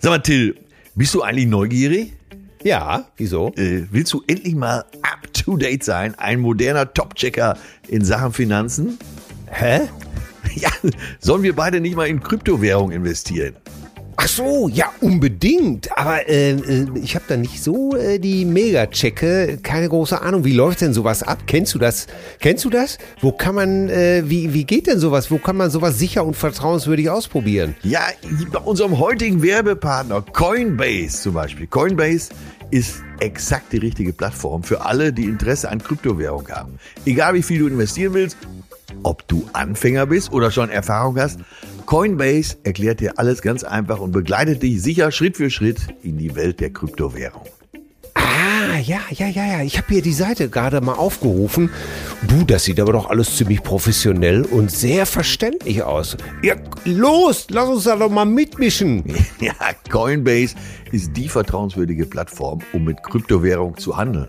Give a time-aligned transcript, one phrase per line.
[0.00, 0.54] Sag mal, Till,
[0.94, 2.12] bist du eigentlich neugierig?
[2.62, 3.52] Ja, wieso?
[3.56, 6.14] Äh, willst du endlich mal up to date sein?
[6.16, 7.56] Ein moderner Top-Checker
[7.88, 8.98] in Sachen Finanzen?
[9.46, 9.80] Hä?
[10.54, 10.70] Ja,
[11.20, 13.54] sollen wir beide nicht mal in Kryptowährung investieren?
[14.20, 15.96] Ach so, ja, unbedingt.
[15.96, 20.44] Aber äh, äh, ich habe da nicht so äh, die Mega-Checke, keine große Ahnung.
[20.44, 21.38] Wie läuft denn sowas ab?
[21.46, 22.08] Kennst du das?
[22.40, 22.98] Kennst du das?
[23.20, 25.30] Wo kann man, äh, wie, wie geht denn sowas?
[25.30, 27.76] Wo kann man sowas sicher und vertrauenswürdig ausprobieren?
[27.84, 28.00] Ja,
[28.52, 31.68] bei unserem heutigen Werbepartner Coinbase zum Beispiel.
[31.68, 32.30] Coinbase
[32.72, 36.80] ist exakt die richtige Plattform für alle, die Interesse an Kryptowährung haben.
[37.06, 38.36] Egal wie viel du investieren willst,
[39.04, 41.38] ob du Anfänger bist oder schon Erfahrung hast,
[41.88, 46.36] Coinbase erklärt dir alles ganz einfach und begleitet dich sicher Schritt für Schritt in die
[46.36, 47.46] Welt der Kryptowährung.
[48.12, 49.62] Ah, ja, ja, ja, ja.
[49.62, 51.70] Ich habe hier die Seite gerade mal aufgerufen.
[52.28, 56.18] Du, das sieht aber doch alles ziemlich professionell und sehr verständlich aus.
[56.42, 59.04] Ja, los, lass uns da doch mal mitmischen.
[59.40, 59.54] Ja,
[59.90, 60.56] Coinbase
[60.92, 64.28] ist die vertrauenswürdige Plattform, um mit Kryptowährung zu handeln.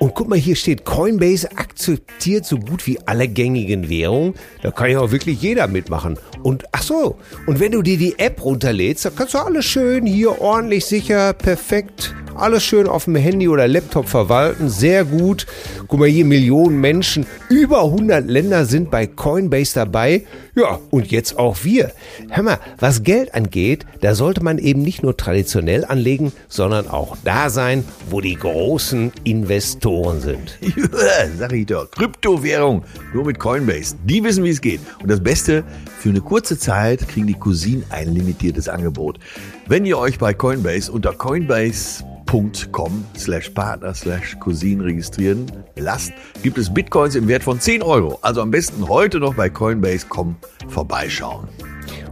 [0.00, 4.32] Und guck mal, hier steht, Coinbase akzeptiert so gut wie alle gängigen Währungen.
[4.62, 6.18] Da kann ja auch wirklich jeder mitmachen.
[6.42, 10.06] Und ach so, und wenn du dir die App runterlädst, dann kannst du alles schön
[10.06, 14.70] hier ordentlich, sicher, perfekt, alles schön auf dem Handy oder Laptop verwalten.
[14.70, 15.46] Sehr gut.
[15.86, 20.24] Guck mal hier, Millionen Menschen, über 100 Länder sind bei Coinbase dabei.
[20.54, 21.92] Ja, und jetzt auch wir.
[22.30, 27.18] Hör mal, was Geld angeht, da sollte man eben nicht nur traditionell anlegen, sondern auch
[27.22, 29.89] da sein, wo die großen Investoren
[30.20, 30.58] sind.
[30.60, 31.90] Ja, sag ich doch.
[31.90, 33.96] Kryptowährung, nur mit Coinbase.
[34.04, 34.80] Die wissen, wie es geht.
[35.02, 35.64] Und das Beste,
[35.98, 39.18] für eine kurze Zeit kriegen die Cousinen ein limitiertes Angebot.
[39.66, 45.46] Wenn ihr euch bei Coinbase unter coinbase.com slash partner slash cousin registrieren
[45.76, 48.18] lasst, gibt es Bitcoins im Wert von 10 Euro.
[48.22, 50.36] Also am besten heute noch bei Coinbase.com
[50.68, 51.48] vorbeischauen.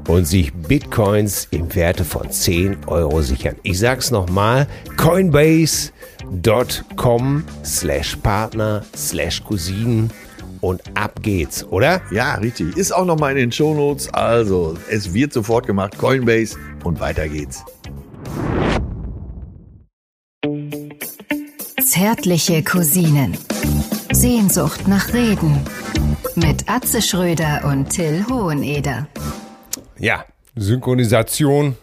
[0.08, 3.56] und sich Bitcoins im Werte von 10 Euro sichern.
[3.62, 5.98] Ich sag's nochmal, coinbase.com
[7.64, 10.10] slash partner slash Cousinen
[10.60, 12.02] und ab geht's, oder?
[12.10, 12.76] Ja, richtig.
[12.76, 14.12] Ist auch nochmal in den Shownotes.
[14.12, 15.96] Also, es wird sofort gemacht.
[15.98, 17.64] Coinbase und weiter geht's.
[21.86, 23.36] Zärtliche Cousinen.
[24.12, 25.60] Sehnsucht nach Reden.
[26.34, 29.06] Mit Atze Schröder und Till Hoheneder.
[29.98, 30.24] Ja,
[30.56, 31.76] Synchronisation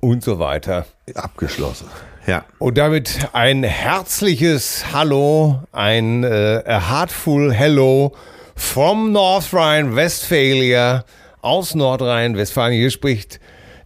[0.00, 0.86] und so weiter.
[1.14, 1.86] Abgeschlossen.
[2.26, 2.44] Ja.
[2.58, 8.16] Und damit ein herzliches Hallo, ein äh, a heartful Hello
[8.56, 11.04] from North Rhine-Westphalia
[11.40, 12.74] aus Nordrhein-Westfalen.
[12.74, 13.38] Hier spricht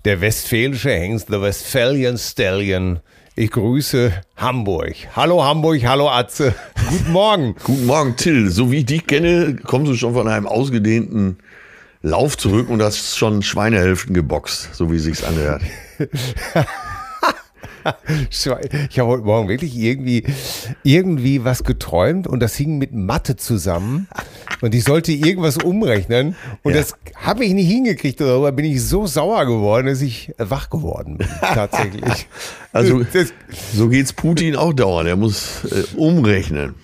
[0.07, 3.01] der westfälische Hengst, the Westphalian Stallion.
[3.37, 4.95] Ich grüße Hamburg.
[5.15, 6.55] Hallo Hamburg, hallo Atze.
[6.89, 7.55] Guten Morgen.
[7.63, 8.51] Guten Morgen, Till.
[8.51, 11.37] So wie ich dich kenne, kommst du schon von einem ausgedehnten
[12.01, 15.61] Lauf zurück und hast schon Schweinehälften geboxt, so wie sich's anhört.
[18.31, 20.25] Ich habe heute Morgen wirklich irgendwie,
[20.83, 24.09] irgendwie was geträumt und das hing mit Mathe zusammen
[24.61, 26.81] und ich sollte irgendwas umrechnen und Ja.
[26.81, 28.21] das habe ich nicht hingekriegt.
[28.21, 31.29] Darüber bin ich so sauer geworden, dass ich wach geworden bin.
[31.41, 32.27] Tatsächlich.
[32.73, 33.33] Also, das,
[33.75, 35.09] so geht's Putin auch dauernd.
[35.09, 36.75] Er muss äh, umrechnen.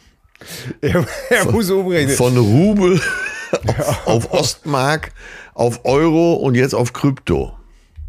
[0.80, 2.16] er, er muss umrechnen.
[2.16, 3.00] Von Rubel
[4.04, 5.12] auf, auf Ostmark,
[5.54, 7.55] auf Euro und jetzt auf Krypto.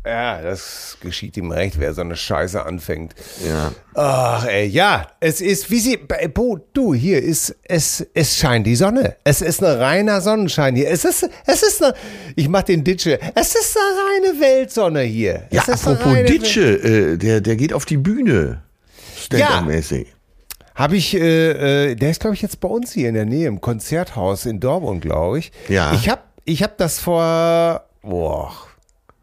[0.08, 3.14] Ja, das geschieht ihm recht, wer so eine Scheiße anfängt.
[3.46, 3.74] Ja.
[3.94, 5.98] Ach, ey, ja, es ist, wie sie,
[6.34, 9.18] Bo, du, hier ist, es, es scheint die Sonne.
[9.26, 10.90] Es ist ein reiner Sonnenschein hier.
[10.90, 11.94] Es ist, es ist eine,
[12.38, 15.48] ich mach den Ditsche, es ist eine reine Weltsonne hier.
[15.52, 18.62] Ja, es ist eine apropos Ditsche, äh, der, der geht auf die Bühne.
[19.18, 20.08] Stand-up-mäßig.
[20.74, 23.48] Habe ich, äh, äh, der ist, glaube ich, jetzt bei uns hier in der Nähe
[23.48, 25.52] im Konzerthaus in Dortmund, glaube ich.
[25.68, 25.92] Ja.
[25.94, 28.54] Ich habe ich hab das vor, boah,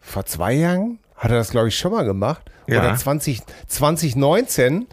[0.04, 2.42] vor zwei Jahren, hat er das, glaube ich, schon mal gemacht.
[2.66, 2.80] Ja.
[2.80, 4.86] Oder 20, 2019.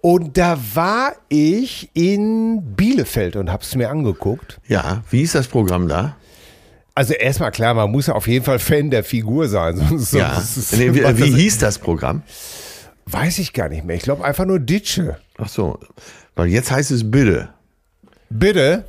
[0.00, 4.60] Und da war ich in Bielefeld und habe es mir angeguckt.
[4.68, 6.16] Ja, wie ist das Programm da?
[6.94, 9.76] Also erstmal klar, man muss ja auf jeden Fall Fan der Figur sein.
[9.88, 10.40] Sonst, Ja.
[10.40, 12.22] sonst Nee, wie wie hieß das Programm?
[13.06, 13.96] Weiß ich gar nicht mehr.
[13.96, 15.18] Ich glaube einfach nur Ditsche.
[15.38, 15.78] Ach so,
[16.36, 17.48] weil jetzt heißt es bitte.
[18.30, 18.84] Bitte,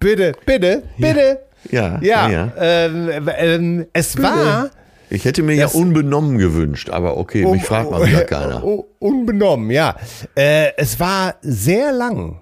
[0.00, 1.20] bitte, bitte, bitte.
[1.20, 1.36] Ja,
[1.70, 2.52] Ja, ja, ja.
[2.58, 4.70] Ähm, ähm, es war
[5.10, 8.64] Ich hätte mir Das- ja unbenommen gewünscht, aber okay, mich fragt mal wieder keiner.
[8.64, 9.96] Oh, unbenommen, ja.
[10.34, 12.40] Äh, es war sehr lang.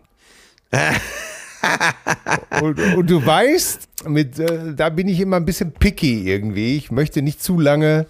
[2.63, 6.77] und, und du weißt, mit, äh, da bin ich immer ein bisschen picky irgendwie.
[6.77, 8.07] Ich möchte nicht zu lange.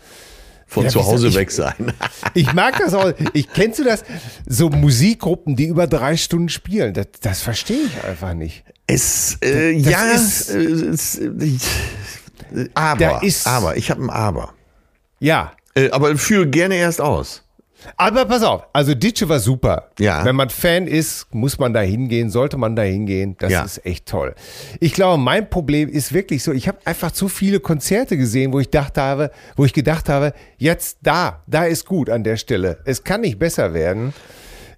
[0.66, 1.74] Von Ja, zu Hause ich- weg sein.
[2.34, 3.12] Ich mag das auch.
[3.32, 4.02] Ich kennst du das?
[4.46, 6.92] So Musikgruppen, die über drei Stunden spielen.
[6.94, 8.64] Das, das verstehe ich einfach nicht.
[8.86, 11.58] Es, äh, Das ja, ist- äh, es, äh,
[12.74, 14.54] aber, Da ist- aber, ich habe ein Aber.
[15.20, 17.42] Ja, Äh, aber führe gerne erst aus.
[17.96, 19.90] Aber pass auf, also Ditsche war super.
[19.98, 20.24] Ja.
[20.24, 23.36] Wenn man Fan ist, muss man da hingehen, sollte man da hingehen.
[23.38, 23.62] Das Ja.
[23.62, 24.34] ist echt toll.
[24.80, 28.60] Ich glaube, mein Problem ist wirklich so, ich habe einfach zu viele Konzerte gesehen, wo
[28.60, 32.78] ich dachte habe, wo ich gedacht habe, jetzt da, da ist gut an der Stelle.
[32.84, 34.12] Es kann nicht besser werden.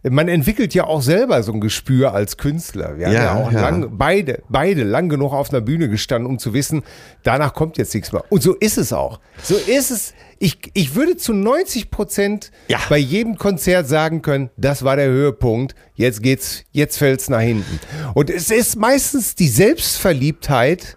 [0.08, 2.97] Man entwickelt ja auch selber so ein Gespür als Künstler.
[2.99, 3.61] Wir haben Ja, ja auch ja.
[3.61, 6.82] lang, beide, beide lang genug auf einer Bühne gestanden, um zu wissen,
[7.23, 8.25] danach kommt jetzt nichts mehr.
[8.31, 9.20] Und so ist es auch.
[9.43, 10.14] So ist es.
[10.38, 12.79] Ich, ich würde zu 90 Prozent Ja.
[12.91, 17.81] bei jedem Konzert sagen können, das war der Höhepunkt, jetzt geht's, jetzt fällt's nach hinten.
[18.14, 20.97] Und es ist meistens die Selbstverliebtheit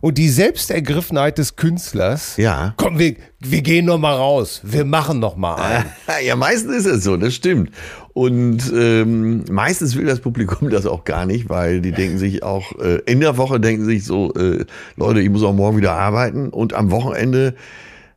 [0.00, 2.38] und die Selbstergriffenheit des Künstlers.
[2.38, 2.72] Ja.
[2.78, 5.84] Komm, wir, wir gehen noch mal raus, wir machen noch mal einen.
[6.24, 7.70] Ja, meistens ist es so, das stimmt.
[8.12, 12.76] Und ähm, meistens will das Publikum das auch gar nicht, weil die denken sich auch,
[12.78, 14.64] äh, in der Woche denken sich so, äh,
[14.96, 17.54] Leute, ich muss auch morgen wieder arbeiten und am Wochenende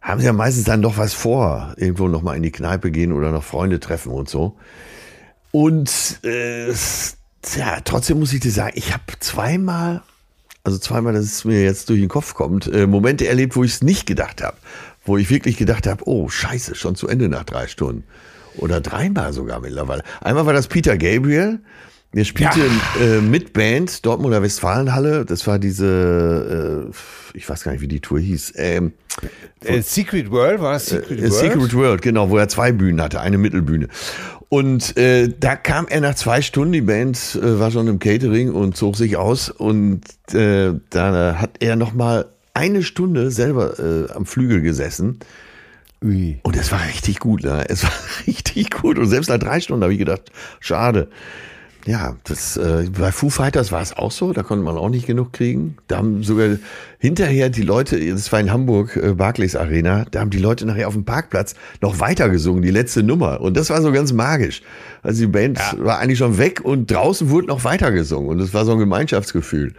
[0.02, 3.32] haben sie ja meistens dann doch was vor, irgendwo nochmal in die Kneipe gehen oder
[3.32, 4.58] noch Freunde treffen und so.
[5.52, 6.74] Und äh,
[7.44, 10.02] tja, trotzdem muss ich dir sagen, ich habe zweimal,
[10.64, 13.76] also zweimal, dass es mir jetzt durch den Kopf kommt, äh, Momente erlebt, wo ich
[13.76, 14.58] es nicht gedacht habe.
[15.06, 18.04] Wo ich wirklich gedacht habe, oh scheiße, schon zu Ende nach drei Stunden.
[18.58, 20.04] Oder dreimal sogar mittlerweile.
[20.22, 21.60] Einmal war das Peter Gabriel.
[22.16, 22.60] Der spielte
[23.02, 25.26] äh, mit Band Dortmunder Westfalenhalle.
[25.26, 28.54] Das war diese, äh, ich weiß gar nicht, wie die Tour hieß.
[28.58, 28.94] Ähm,
[29.64, 31.34] Äh, Secret World war es Secret äh, World?
[31.34, 33.88] Secret World, genau, wo er zwei Bühnen hatte, eine Mittelbühne.
[34.50, 38.52] Und äh, da kam er nach zwei Stunden, die Band äh, war schon im Catering
[38.52, 40.02] und zog sich aus und
[40.34, 45.20] äh, da hat er noch mal eine Stunde selber äh, am Flügel gesessen
[46.04, 46.40] Ui.
[46.44, 47.64] und es war richtig gut, ne?
[47.70, 47.92] Es war
[48.28, 51.10] richtig gut und selbst nach drei Stunden habe ich gedacht, schade.
[51.86, 55.06] Ja, das äh, bei Foo Fighters war es auch so, da konnte man auch nicht
[55.06, 55.76] genug kriegen.
[55.88, 56.58] Da haben sogar
[56.98, 60.88] hinterher die Leute, das war in Hamburg, äh, Barclays Arena, da haben die Leute nachher
[60.88, 63.42] auf dem Parkplatz noch weiter gesungen, die letzte Nummer.
[63.42, 64.62] Und das war so ganz magisch.
[65.02, 68.54] Also die Band war eigentlich schon weg und draußen wurde noch weiter gesungen und das
[68.54, 69.74] war so ein Gemeinschaftsgefühl.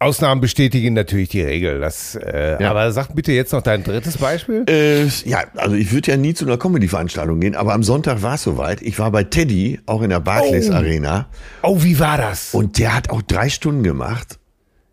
[0.00, 1.78] Ausnahmen bestätigen natürlich die Regel.
[1.78, 2.70] Das, äh, Ja.
[2.70, 4.64] Aber sag bitte jetzt noch dein drittes Beispiel.
[4.66, 8.34] Äh, ja, also ich würde ja nie zu einer Comedy-Veranstaltung gehen, aber am Sonntag war
[8.36, 8.80] es soweit.
[8.80, 10.74] Ich war bei Teddy, auch in der Barclays Oh.
[10.74, 11.28] Arena.
[11.62, 12.54] Oh, wie war das?
[12.54, 14.38] Und der hat auch drei Stunden gemacht.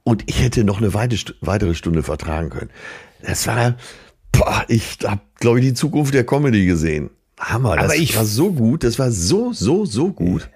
[0.04, 2.70] Und ich hätte noch eine weite, weitere Stunde vertragen können.
[3.24, 3.76] Das war,
[4.34, 7.10] boah, ich habe, glaube ich, die Zukunft der Comedy gesehen.
[7.40, 10.50] Hammer, das Aber ich- war so gut, das war so, so, so gut.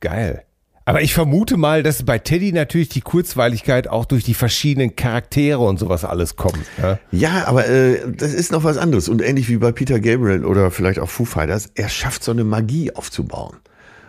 [0.00, 0.44] Geil.
[0.88, 5.58] Aber ich vermute mal, dass bei Teddy natürlich die Kurzweiligkeit auch durch die verschiedenen Charaktere
[5.58, 6.58] und sowas alles kommt.
[6.80, 6.98] Ja?
[7.10, 9.08] Ja, aber äh, das ist noch was anderes.
[9.08, 12.44] Und ähnlich wie bei Peter Gabriel oder vielleicht auch Foo Fighters, er schafft so eine
[12.44, 13.58] Magie aufzubauen.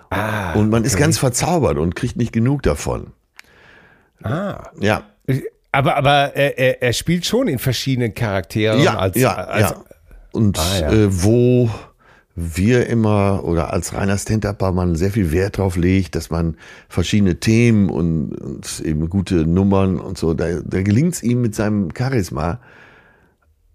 [0.10, 3.08] Ah, und man ist ganz verzaubert und kriegt nicht genug davon.
[4.24, 4.70] ah.
[4.80, 5.04] Ja,
[5.72, 8.82] Aber, aber er, er, er spielt schon in verschiedenen Charakteren.
[8.82, 9.84] ja, als, ja, als, ja.
[10.32, 10.92] Und Ah, ja.
[10.92, 11.70] Äh, wo
[12.56, 16.56] wir immer oder als reiner Stand-Upper man sehr viel Wert drauf legt, dass man
[16.88, 21.56] verschiedene Themen und, und eben gute Nummern und so, da, da gelingt es ihm mit
[21.56, 22.60] seinem Charisma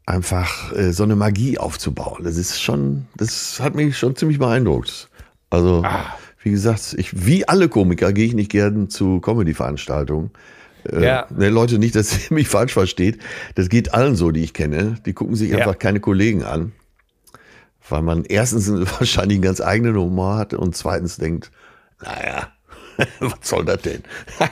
[0.07, 2.25] einfach äh, so eine Magie aufzubauen.
[2.25, 5.09] Das ist schon, das hat mich schon ziemlich beeindruckt.
[5.51, 6.15] Also, Ah.
[6.43, 10.31] wie gesagt, ich, wie alle Komiker gehe ich nicht gern zu Comedy-Veranstaltungen.
[10.91, 11.27] Äh, Ja.
[11.35, 13.19] ne, Leute, nicht, dass ihr mich falsch versteht.
[13.55, 14.97] Das geht allen so, die ich kenne.
[15.07, 15.59] Die gucken sich Ja.
[15.59, 16.73] einfach keine Kollegen an.
[17.89, 21.51] Weil man erstens wahrscheinlich einen ganz eigenen Humor hat und zweitens denkt,
[22.03, 22.49] naja,
[23.21, 24.03] was soll das denn?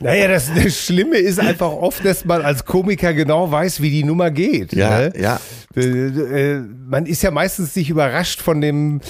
[0.00, 4.04] Naja, das, das Schlimme ist einfach oft, dass man als Komiker genau weiß, wie die
[4.04, 4.72] Nummer geht.
[4.72, 5.12] Ja, ne?
[5.16, 5.40] ja.
[5.76, 9.00] Äh, äh, Man ist ja meistens nicht überrascht von dem,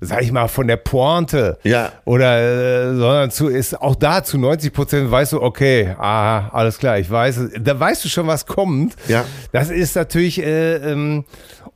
[0.00, 1.58] sag ich mal, von der Pointe.
[1.62, 1.92] Ja.
[2.04, 6.78] Oder, äh, sondern zu, ist auch da zu 90 Prozent weißt du, okay, aha, alles
[6.78, 7.50] klar, ich weiß, es.
[7.60, 8.94] da weißt du schon, was kommt.
[9.08, 9.24] Ja.
[9.52, 11.24] Das ist natürlich, äh, ähm,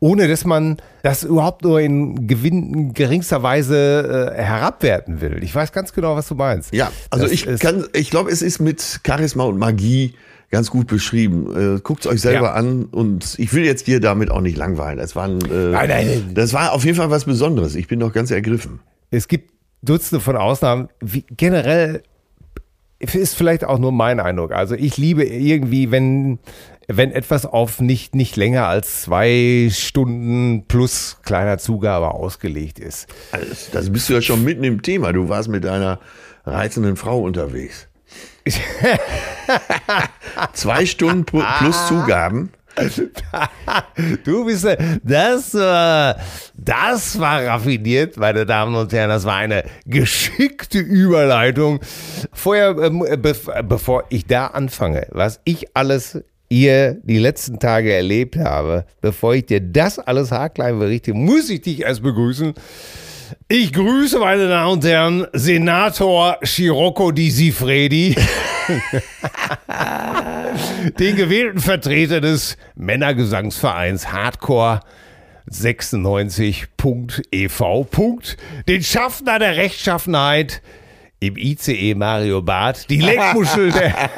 [0.00, 5.42] ohne dass man das überhaupt nur in gewinn, geringster Weise äh, herabwerten will.
[5.42, 6.72] Ich weiß ganz genau, was du meinst.
[6.74, 10.14] Ja, also Das ich kann, ich glaube, es ist mit Charisma und Magie
[10.50, 11.76] ganz gut beschrieben.
[11.76, 12.52] Äh, Guckt euch selber Ja.
[12.54, 14.98] an und ich will jetzt dir damit auch nicht langweilen.
[14.98, 16.30] Das war, ein, äh, Nein, nein, nein.
[16.34, 17.74] das war auf jeden Fall was Besonderes.
[17.74, 18.80] Ich bin doch ganz ergriffen.
[19.10, 19.52] Es gibt
[19.82, 20.88] Dutzende von Ausnahmen.
[21.00, 22.02] Wie, generell
[23.00, 24.52] ist vielleicht auch nur mein Eindruck.
[24.52, 26.38] Also ich liebe irgendwie, wenn,
[26.88, 33.06] wenn etwas auf nicht, nicht länger als zwei Stunden plus kleiner Zugabe ausgelegt ist.
[33.30, 35.12] Also, das bist du ja schon mitten im Thema.
[35.12, 36.00] Du warst mit deiner
[36.44, 37.86] reizenden Frau unterwegs.
[40.54, 42.50] Zwei Stunden plus Zugaben.
[44.24, 46.16] Du bist, äh, das war,
[46.54, 49.08] das war raffiniert, meine Damen und Herren.
[49.10, 51.80] Das war eine geschickte Überleitung.
[52.32, 58.36] Vorher, ähm, bev- bevor ich da anfange, was ich alles ihr die letzten Tage erlebt
[58.36, 62.54] habe, bevor ich dir das alles haarklein berichte, muss ich dich erst begrüßen.
[63.48, 68.14] Ich grüße, meine Damen und Herren, Senator Scirocco di Sifredi,
[70.98, 74.80] den gewählten Vertreter des Männergesangsvereins Hardcore
[75.50, 77.86] 96.ev.
[78.66, 80.60] Den Schaffner der Rechtschaffenheit
[81.20, 84.10] im ICE Mario Barth, die Leckmuschel der,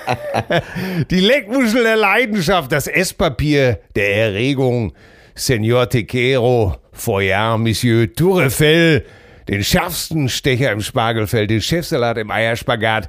[1.10, 4.92] die Leckmuschel der Leidenschaft, das Esspapier der Erregung,
[5.34, 9.04] Senor Tequero, Foyer, Monsieur Tourefell,
[9.48, 13.08] den schärfsten Stecher im Spargelfeld, den Chefsalat im Eierspagat,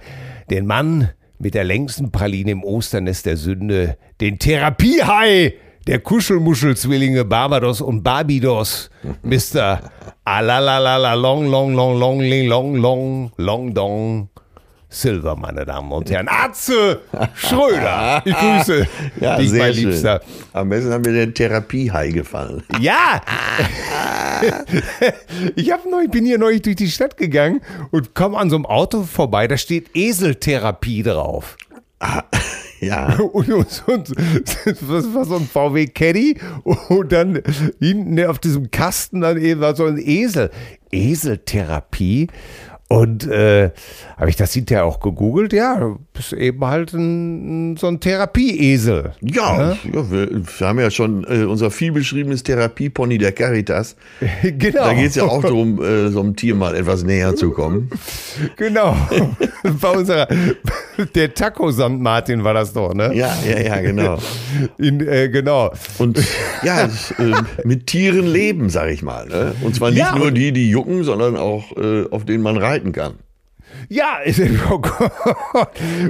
[0.49, 5.55] den Mann mit der längsten Praline im Osternest der Sünde, den Therapiehai
[5.87, 8.89] der Kuschelmuschelzwillinge Barbados und Barbidos,
[9.23, 9.79] Mr.
[10.25, 14.29] Alalalala long, long, long, long, long, long, long, long.
[14.93, 16.27] Silver, meine Damen und Herren.
[16.29, 16.99] Atze
[17.33, 18.21] Schröder.
[18.25, 18.85] Ich grüße
[19.21, 19.89] Ja, dich, mein schön.
[19.89, 20.19] Liebster.
[20.51, 22.61] Am besten hat mir der Therapiehai gefallen.
[22.81, 23.21] Ja!
[25.55, 27.61] ich hab neulich, bin hier neulich durch die Stadt gegangen
[27.91, 31.55] und komme an so einem Auto vorbei, da steht Eseltherapie drauf.
[32.81, 33.13] Ja.
[33.19, 34.09] Und, und, und
[34.65, 36.37] das war so ein VW Caddy
[36.89, 37.41] und dann
[37.79, 40.49] hinten auf diesem Kasten dann eben war so ein Esel.
[40.91, 42.27] Eseltherapie.
[42.91, 43.71] Und äh,
[44.17, 45.53] habe ich das hinterher auch gegoogelt?
[45.53, 49.13] Ja, du bist eben halt ein, so ein Therapieesel.
[49.21, 53.95] Ja, ja wir, wir haben ja schon äh, unser vielbeschriebenes Therapiepony der Caritas.
[54.41, 54.83] Genau.
[54.83, 57.89] Da geht es ja auch darum, äh, so einem Tier mal etwas näher zu kommen.
[58.57, 58.95] Genau.
[59.81, 60.27] Bei unserer,
[61.15, 61.89] der Taco St.
[61.89, 63.13] Martin war das doch, ne?
[63.13, 64.17] Ja, ja, ja, genau.
[64.77, 65.71] In, äh, genau.
[65.97, 66.19] Und
[66.63, 66.89] ja, äh,
[67.63, 69.27] mit Tieren leben, sag ich mal.
[69.27, 69.53] Ne?
[69.61, 72.80] Und zwar nicht Ja, nur die, die jucken, sondern auch äh, auf denen man reiten
[72.91, 73.15] kann.
[73.89, 74.19] Ja,
[74.69, 74.81] oh.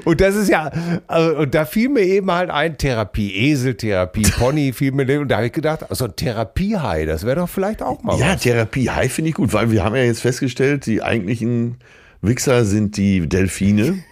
[0.06, 0.72] Und das ist ja,
[1.08, 5.38] also, und da fiel mir eben halt ein Therapie, Eseltherapie, Pony fiel mir, und da
[5.38, 8.42] habe ich gedacht, so ein Therapiehai, das wäre doch vielleicht auch mal Ja, was.
[8.42, 11.78] Therapiehai finde ich gut, weil wir haben ja jetzt festgestellt, die eigentlichen
[12.22, 14.04] Wichser sind die Delfine.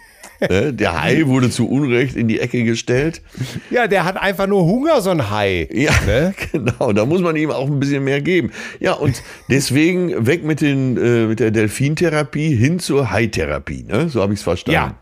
[0.48, 0.72] Ne?
[0.72, 3.22] Der Hai wurde zu Unrecht in die Ecke gestellt.
[3.70, 5.68] Ja, der hat einfach nur Hunger, so ein Hai.
[5.72, 6.34] Ja, Ne?
[6.52, 6.92] genau.
[6.92, 8.52] Da muss man ihm auch ein bisschen mehr geben.
[8.78, 13.84] Ja, und deswegen weg mit, den, äh, mit der Delfintherapie hin zur Haitherapie.
[13.84, 14.08] Ne?
[14.08, 14.94] So habe ich es verstanden.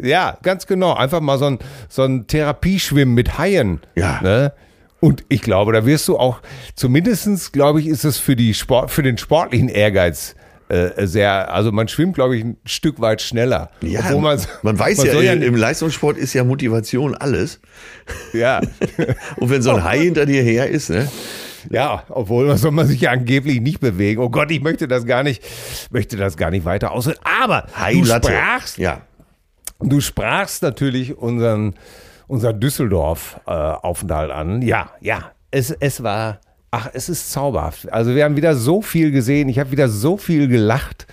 [0.00, 0.94] Ja, ja, ganz genau.
[0.94, 3.80] Einfach mal so ein, so ein Therapieschwimmen mit Haien.
[3.94, 4.20] Ja.
[4.22, 4.52] Ne?
[5.00, 6.40] Und ich glaube, da wirst du auch,
[6.74, 10.34] zumindestens glaube ich, ist es für, die Sport, für den sportlichen Ehrgeiz
[10.68, 13.70] äh, sehr, also man schwimmt, glaube ich, ein Stück weit schneller.
[13.82, 14.20] Ja, Obwohl
[14.62, 17.60] man, weiß man ja, soll im, Leistungssport ist ja Motivation alles.
[18.32, 18.60] ja,
[19.36, 21.08] Und wenn so ein Hai hinter dir her ist, ne?
[21.70, 24.20] ja, obwohl man soll man sich ja angeblich nicht bewegen.
[24.20, 25.42] Oh Gott, ich möchte das gar nicht,
[25.90, 27.18] möchte das gar nicht weiter ausreden.
[27.24, 28.28] Aber du Hai-Latte.
[28.28, 29.02] sprachst, Ja.
[29.80, 31.74] Du sprachst natürlich unseren,
[32.28, 34.62] unseren Düsseldorf-Aufenthalt an.
[34.62, 36.40] Ja, ja, es, es war,
[36.76, 37.90] ach, es ist zauberhaft.
[37.92, 41.06] Also wir haben wieder so viel gesehen, ich habe wieder so viel gelacht.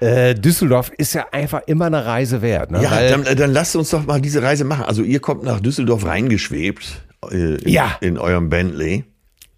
[0.00, 2.70] Äh, Düsseldorf ist ja einfach immer eine Reise wert.
[2.70, 2.82] Ne?
[2.82, 4.84] Ja, Weil- dann, dann lasst uns doch mal diese Reise machen.
[4.84, 7.02] Also ihr kommt nach Düsseldorf reingeschwebt.
[7.30, 7.96] Äh, in, Ja.
[8.00, 9.04] In eurem Bentley.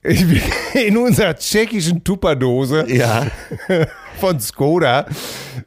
[0.05, 2.85] In unserer tschechischen Tupperdose.
[2.89, 3.27] Ja.
[4.21, 5.07] von Skoda.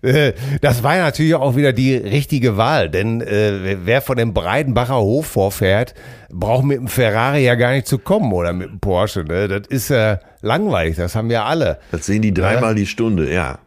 [0.01, 4.33] Äh, Das war ja natürlich auch wieder die richtige Wahl, denn äh, wer von dem
[4.33, 5.93] Breidenbacher Hof vorfährt,
[6.29, 9.23] braucht mit dem Ferrari ja gar nicht zu kommen oder mit dem Porsche.
[9.23, 9.47] Ne?
[9.47, 11.79] Das ist ja langweilig, das haben ja alle.
[11.91, 13.59] Das sehen die dreimal die Stunde, ja.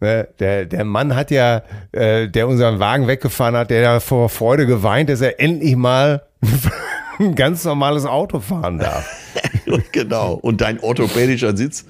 [0.00, 0.28] Ne?
[0.38, 4.66] Der, der Mann hat ja, äh, der unseren Wagen weggefahren hat, der ja vor Freude
[4.66, 6.22] geweint, dass er endlich mal
[7.18, 9.08] ein ganz normales Auto fahren darf.
[9.92, 10.34] genau.
[10.34, 11.84] Und dein orthopädischer Sitz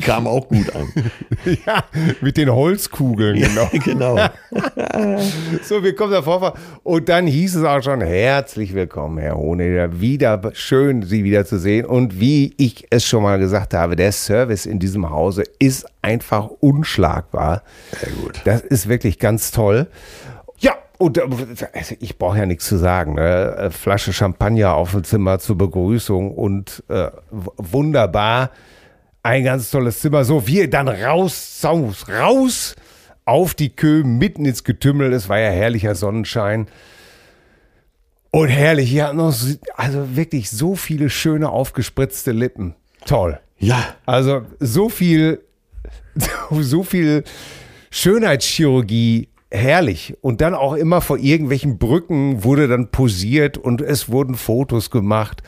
[0.00, 0.92] kam auch gut an.
[1.66, 1.84] ja,
[2.20, 3.68] mit den Holzkugeln, genau.
[3.84, 4.18] genau.
[5.62, 6.54] So, wir kommen davor.
[6.82, 10.00] Und dann hieß es auch schon, herzlich willkommen, Herr Hohneder.
[10.00, 11.86] Wieder schön, Sie wiederzusehen.
[11.86, 16.48] Und wie ich es schon mal gesagt habe, der Service in diesem Hause ist einfach
[16.60, 17.62] unschlagbar.
[18.00, 18.40] Sehr gut.
[18.44, 19.88] Das ist wirklich ganz toll.
[20.98, 21.22] Und äh,
[21.72, 23.14] also ich brauche ja nichts zu sagen.
[23.14, 23.56] Ne?
[23.56, 28.50] Äh, Flasche Champagner auf dem Zimmer zur Begrüßung und äh, wunderbar.
[29.22, 30.24] Ein ganz tolles Zimmer.
[30.24, 32.76] So, wir dann raus, raus, raus
[33.24, 35.12] auf die Kö, mitten ins Getümmel.
[35.12, 36.66] Es war ja herrlicher Sonnenschein.
[38.30, 42.74] Und herrlich, hier hat noch, so- also wirklich so viele schöne aufgespritzte Lippen.
[43.06, 43.38] Toll.
[43.58, 43.94] Ja.
[44.06, 45.40] Also so viel,
[46.50, 47.24] so viel
[47.90, 50.16] Schönheitschirurgie, herrlich.
[50.20, 55.42] Und dann auch immer vor irgendwelchen Brücken wurde dann posiert und es wurden Fotos gemacht.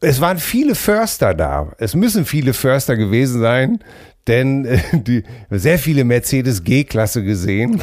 [0.00, 1.72] Es waren viele Förster da.
[1.78, 3.78] Es müssen viele Förster gewesen sein,
[4.26, 7.82] denn äh, die, sehr viele Mercedes G-Klasse gesehen.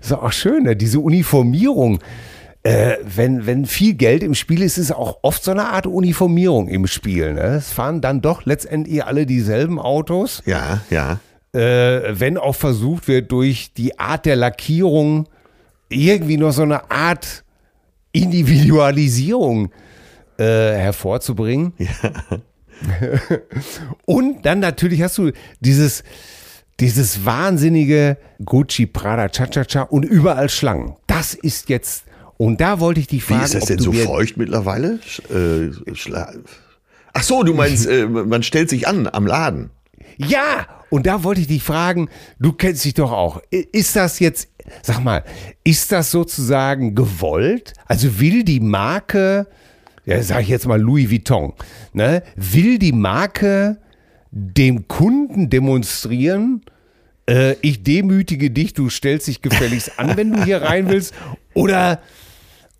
[0.00, 0.76] ist auch schön, ne?
[0.76, 2.00] diese Uniformierung.
[2.62, 6.68] äh, wenn, wenn viel Geld im Spiel ist, ist auch oft so eine Art Uniformierung
[6.68, 7.32] im Spiel.
[7.32, 7.40] Ne?
[7.40, 10.42] Es fahren dann doch letztendlich alle dieselben Autos.
[10.44, 11.20] Ja, ja.
[11.52, 15.28] Äh, wenn auch versucht wird, durch die Art der Lackierung
[15.88, 17.44] irgendwie noch so eine Art
[18.12, 19.70] Individualisierung
[20.38, 21.72] äh, hervorzubringen.
[21.78, 21.88] Ja.
[24.06, 26.02] Und dann natürlich hast du dieses,
[26.80, 30.94] dieses wahnsinnige Gucci, Prada, Cha-Cha-Cha und überall Schlangen.
[31.06, 32.04] Das ist jetzt,
[32.38, 33.40] und da wollte ich dich fragen.
[33.40, 34.98] Wie ist das denn so feucht mittlerweile?
[35.28, 35.70] Äh,
[37.12, 39.70] Ach so, du meinst, äh, man stellt sich an am Laden.
[40.26, 42.08] Ja, und da wollte ich dich fragen,
[42.38, 43.40] du kennst dich doch auch.
[43.50, 44.48] Ist das jetzt,
[44.82, 45.24] sag mal,
[45.64, 47.72] ist das sozusagen gewollt?
[47.86, 49.46] Also will die Marke,
[50.04, 51.54] ja, sag ich jetzt mal Louis Vuitton,
[51.92, 53.78] ne, will die Marke
[54.30, 56.62] dem Kunden demonstrieren,
[57.26, 61.14] äh, ich demütige dich, du stellst dich gefälligst an, wenn du hier rein willst,
[61.54, 62.00] oder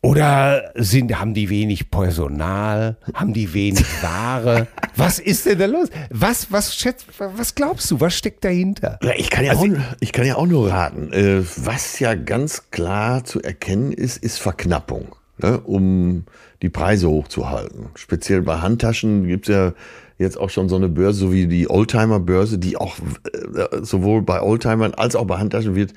[0.03, 2.97] oder sind, haben die wenig Personal?
[3.13, 4.67] Haben die wenig Ware?
[4.97, 5.89] Was ist denn da los?
[6.09, 8.01] Was, was, schätzt, was glaubst du?
[8.01, 8.99] Was steckt dahinter?
[9.17, 11.13] Ich, kann ja also, auch, ich kann ja auch nur raten.
[11.13, 16.25] Äh, was ja ganz klar zu erkennen ist, ist Verknappung, ne, um
[16.63, 17.91] die Preise hochzuhalten.
[17.95, 19.75] Speziell bei Handtaschen gibt's ja
[20.19, 24.41] jetzt auch schon so eine Börse, so wie die Oldtimer-Börse, die auch äh, sowohl bei
[24.41, 25.93] Oldtimern als auch bei Handtaschen wird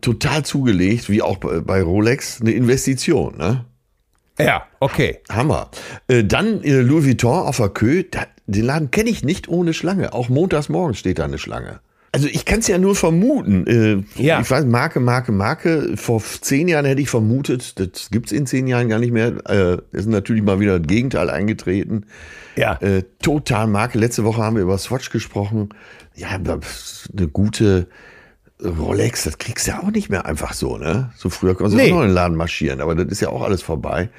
[0.00, 3.36] total zugelegt, wie auch bei Rolex, eine Investition.
[3.36, 3.64] Ne?
[4.38, 5.18] Ja, okay.
[5.30, 5.70] Hammer.
[6.06, 8.04] Äh, dann äh, Louis Vuitton auf der Kö,
[8.46, 10.12] den Laden kenne ich nicht ohne Schlange.
[10.12, 11.80] Auch montags morgens steht da eine Schlange.
[12.12, 13.66] Also ich kann es ja nur vermuten.
[13.66, 14.40] Äh, ja.
[14.40, 15.96] Ich weiß, Marke, Marke, Marke.
[15.96, 19.34] Vor zehn Jahren hätte ich vermutet, das gibt es in zehn Jahren gar nicht mehr.
[19.46, 22.06] Äh, ist natürlich mal wieder das Gegenteil eingetreten.
[22.56, 22.78] Ja.
[23.22, 23.98] Total Marke.
[23.98, 25.68] Letzte Woche haben wir über Swatch gesprochen.
[26.16, 27.86] Ja, eine gute
[28.64, 31.10] Rolex, das kriegst du ja auch nicht mehr einfach so, ne?
[31.16, 31.90] So früher konntest du nee.
[31.90, 34.10] auch noch in den Laden marschieren, aber das ist ja auch alles vorbei.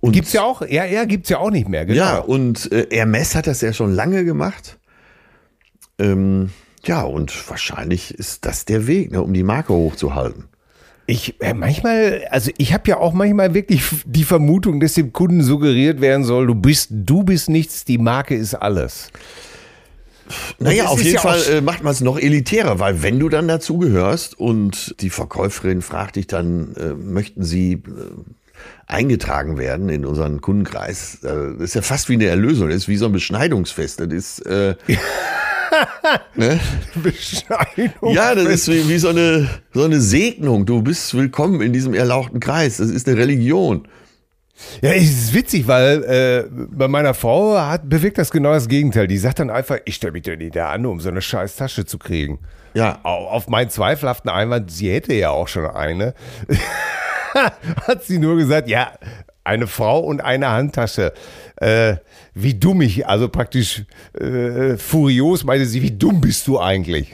[0.00, 1.98] Und gibt's ja auch, ja, ja, gibt's ja auch nicht mehr, genau.
[1.98, 4.78] Ja, und äh, Hermes hat das ja schon lange gemacht.
[5.98, 6.50] Ähm,
[6.84, 10.44] ja, und wahrscheinlich ist das der Weg, ne, um die Marke hochzuhalten.
[11.06, 15.42] Ich äh, manchmal, also ich habe ja auch manchmal wirklich die Vermutung, dass dem Kunden
[15.42, 19.10] suggeriert werden soll, du bist, du bist nichts, die Marke ist alles.
[20.58, 23.48] Naja, auf jeden ja Fall äh, macht man es noch elitärer, weil wenn du dann
[23.48, 27.80] dazugehörst und die Verkäuferin fragt dich dann, äh, möchten sie äh,
[28.86, 32.88] eingetragen werden in unseren Kundenkreis, äh, das ist ja fast wie eine Erlösung, das ist
[32.88, 34.38] wie so ein Beschneidungsfest, das ist...
[34.40, 34.76] Äh,
[36.34, 36.60] ne?
[36.94, 38.14] Beschneidung.
[38.14, 40.66] Ja, das ist wie, wie, so, eine, so eine Segnung.
[40.66, 42.76] Du bist willkommen in diesem erlauchten Kreis.
[42.76, 43.88] Das ist eine Religion.
[44.80, 49.06] Ja, es ist witzig, weil äh, bei meiner Frau hat, bewirkt das genau das Gegenteil.
[49.06, 51.56] Die sagt dann einfach, ich stelle mich doch nicht da an, um so eine scheiß
[51.56, 52.38] Tasche zu kriegen.
[52.74, 53.00] Ja.
[53.02, 56.14] Auf meinen zweifelhaften Einwand, sie hätte ja auch schon eine,
[57.86, 58.92] hat sie nur gesagt, ja,
[59.44, 61.12] eine Frau und eine Handtasche.
[61.56, 61.96] Äh,
[62.34, 63.84] wie dumm ich, also praktisch
[64.18, 67.12] äh, furios meinte sie, wie dumm bist du eigentlich?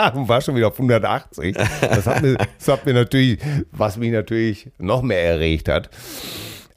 [0.14, 1.56] und war schon wieder auf 180.
[1.80, 3.38] Das hat mir, das hat mir natürlich,
[3.72, 5.90] was mich natürlich noch mehr erregt hat.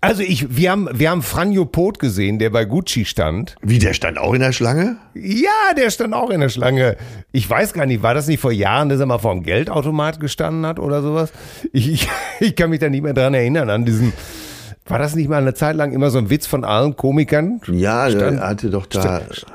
[0.03, 3.55] Also ich, wir haben, wir haben Franjo Pot gesehen, der bei Gucci stand.
[3.61, 4.97] Wie, der stand auch in der Schlange?
[5.13, 6.97] Ja, der stand auch in der Schlange.
[7.31, 10.19] Ich weiß gar nicht, war das nicht vor Jahren, dass er mal vor dem Geldautomat
[10.19, 11.31] gestanden hat oder sowas?
[11.71, 12.09] Ich, ich,
[12.41, 14.11] ich kann mich da nicht mehr dran erinnern, an diesen,
[14.85, 17.61] war das nicht mal eine Zeit lang immer so ein Witz von allen Komikern?
[17.71, 18.99] Ja, stand, er hatte doch da...
[18.99, 19.45] Stand,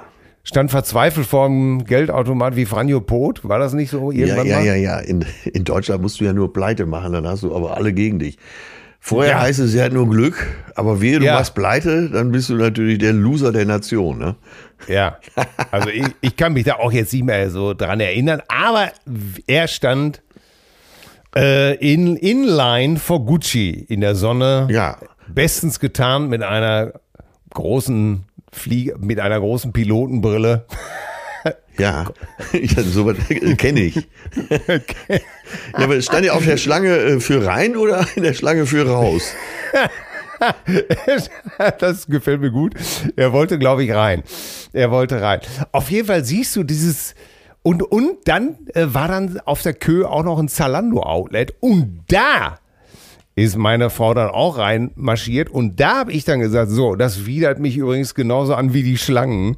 [0.44, 3.46] stand verzweifelt vor dem Geldautomat wie Franjo Pot.
[3.46, 4.66] War das nicht so irgendwann Ja, ja, mal?
[4.66, 4.98] ja, ja.
[4.98, 8.18] In, in Deutschland musst du ja nur pleite machen, dann hast du aber alle gegen
[8.18, 8.38] dich.
[9.00, 9.40] Vorher ja.
[9.40, 11.34] heißt es, sie hat nur Glück, aber wehe, du ja.
[11.34, 14.18] machst pleite, dann bist du natürlich der Loser der Nation.
[14.18, 14.36] Ne?
[14.86, 15.18] Ja,
[15.70, 18.90] also ich, ich kann mich da auch jetzt nicht mehr so dran erinnern, aber
[19.46, 20.20] er stand
[21.36, 24.68] äh, in Inline vor Gucci in der Sonne.
[24.70, 24.98] Ja.
[25.28, 26.92] Bestens getan mit einer
[27.50, 30.66] großen Fliege, mit einer großen Pilotenbrille.
[31.78, 32.06] Ja,
[32.52, 33.16] ja sowas
[33.58, 33.96] kenne ich.
[33.96, 35.18] ja,
[35.72, 39.32] aber stand er auf der Schlange äh, für rein oder in der Schlange für raus?
[41.78, 42.74] das gefällt mir gut.
[43.16, 44.22] Er wollte, glaube ich, rein.
[44.72, 45.40] Er wollte rein.
[45.72, 47.14] Auf jeden Fall siehst du dieses.
[47.62, 51.54] Und, und dann äh, war dann auf der Kö auch noch ein Zalando-Outlet.
[51.60, 52.58] Und da
[53.42, 55.50] ist meine Frau dann auch reinmarschiert.
[55.50, 58.98] Und da habe ich dann gesagt: So, das widert mich übrigens genauso an wie die
[58.98, 59.56] Schlangen.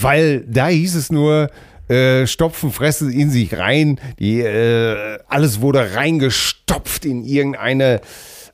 [0.00, 1.50] Weil da hieß es nur,
[1.88, 3.98] äh, stopfen, fressen in sich rein.
[4.18, 8.00] Die, äh, alles wurde reingestopft in irgendeine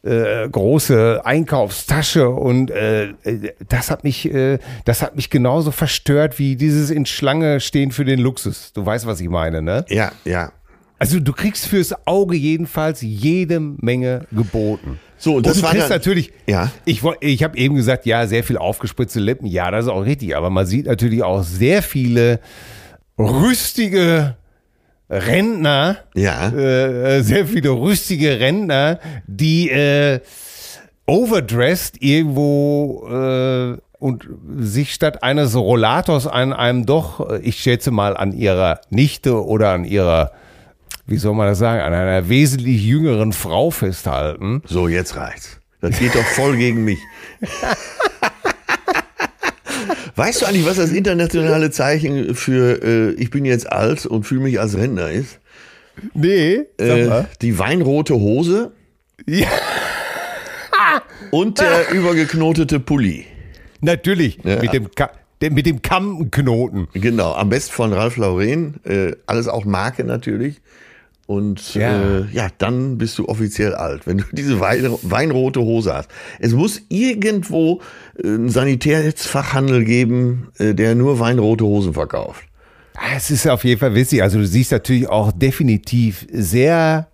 [0.04, 3.14] äh, große Einkaufstasche und äh,
[3.68, 8.04] das hat mich, äh, das hat mich genauso verstört wie dieses in Schlange stehen für
[8.04, 8.72] den Luxus.
[8.72, 9.84] Du weißt, was ich meine, ne?
[9.88, 10.52] Ja, ja.
[10.98, 14.98] Also du kriegst fürs Auge jedenfalls jede Menge geboten.
[15.18, 16.70] So, und das du war kriegst dann- natürlich, Ja.
[16.84, 20.36] ich, ich habe eben gesagt, ja, sehr viel aufgespritzte Lippen, ja, das ist auch richtig,
[20.36, 22.40] aber man sieht natürlich auch sehr viele
[23.18, 24.36] rüstige
[25.10, 26.48] Rentner, Ja.
[26.48, 30.20] äh, sehr viele rüstige Rentner, die äh,
[31.06, 34.28] overdressed irgendwo äh, und
[34.58, 39.70] sich statt eines Rollators an einem doch, äh, ich schätze mal, an ihrer Nichte oder
[39.72, 40.32] an ihrer,
[41.06, 44.62] wie soll man das sagen, an einer wesentlich jüngeren Frau festhalten.
[44.66, 45.60] So, jetzt reicht's.
[45.80, 46.98] Das geht doch voll gegen mich.
[50.16, 54.42] Weißt du eigentlich, was das internationale Zeichen für äh, ich bin jetzt alt und fühle
[54.42, 55.40] mich als Rentner ist?
[56.14, 58.72] Nee, Äh, die weinrote Hose
[59.26, 59.48] Ja.
[61.30, 63.26] und der übergeknotete Pulli.
[63.80, 64.60] Natürlich, Ja.
[64.60, 65.10] mit dem, Ka
[65.42, 66.88] mit dem Kammenknoten.
[66.94, 68.80] Genau, am besten von Ralph Lauren.
[68.84, 70.60] Äh, alles auch Marke natürlich.
[71.26, 72.18] Und Ja.
[72.18, 76.10] Äh, ja, dann bist du offiziell alt, wenn du diese Wein, weinrote Hose hast.
[76.38, 77.80] Es muss irgendwo
[78.22, 82.44] äh, einen Sanitätsfachhandel geben, äh, der nur weinrote Hosen verkauft.
[82.94, 84.22] Ah, Es ist auf jeden Fall witzig.
[84.22, 87.08] Also du siehst natürlich auch definitiv sehr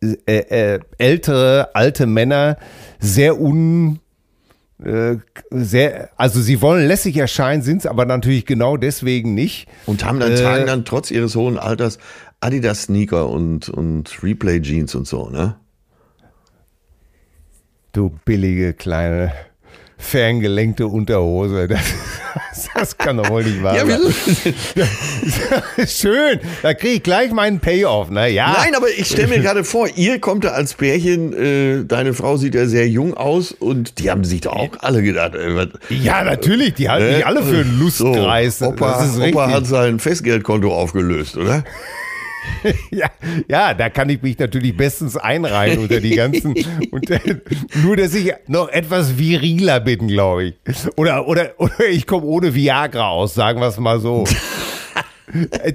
[0.00, 0.36] äh,
[0.74, 2.58] äh, ältere, alte Männer,
[3.00, 3.98] sehr un
[5.50, 9.68] sehr, also sie wollen lässig erscheinen, sind es aber natürlich genau deswegen nicht.
[9.86, 11.98] Und haben dann, tragen dann trotz ihres hohen Alters
[12.40, 15.56] Adidas Sneaker und, und Replay Jeans und so, ne?
[17.92, 19.32] Du billige kleine
[19.98, 21.66] ferngelenkte Unterhose.
[21.68, 24.00] Das, das kann doch wohl nicht wahr Ja, sein.
[24.04, 25.86] wieso?
[25.86, 28.10] Schön, da kriege ich gleich meinen Payoff.
[28.10, 28.28] Ne?
[28.28, 32.12] Ja, Nein, aber ich stelle mir gerade vor, ihr kommt da als Pärchen, äh, deine
[32.12, 35.56] Frau sieht ja sehr jung aus und die haben sich doch auch alle gedacht, äh,
[35.56, 38.58] was, ja, natürlich, die halten mich alle für einen Lustkreis.
[38.58, 41.64] So, Opa, Opa hat sein Festgeldkonto aufgelöst, oder?
[42.90, 43.10] Ja,
[43.48, 46.54] ja, da kann ich mich natürlich bestens einreihen unter die ganzen.
[46.90, 47.18] unter,
[47.82, 50.54] nur, dass ich noch etwas viriler bin, glaube ich.
[50.96, 54.24] Oder, oder, oder ich komme ohne Viagra aus, sagen wir es mal so.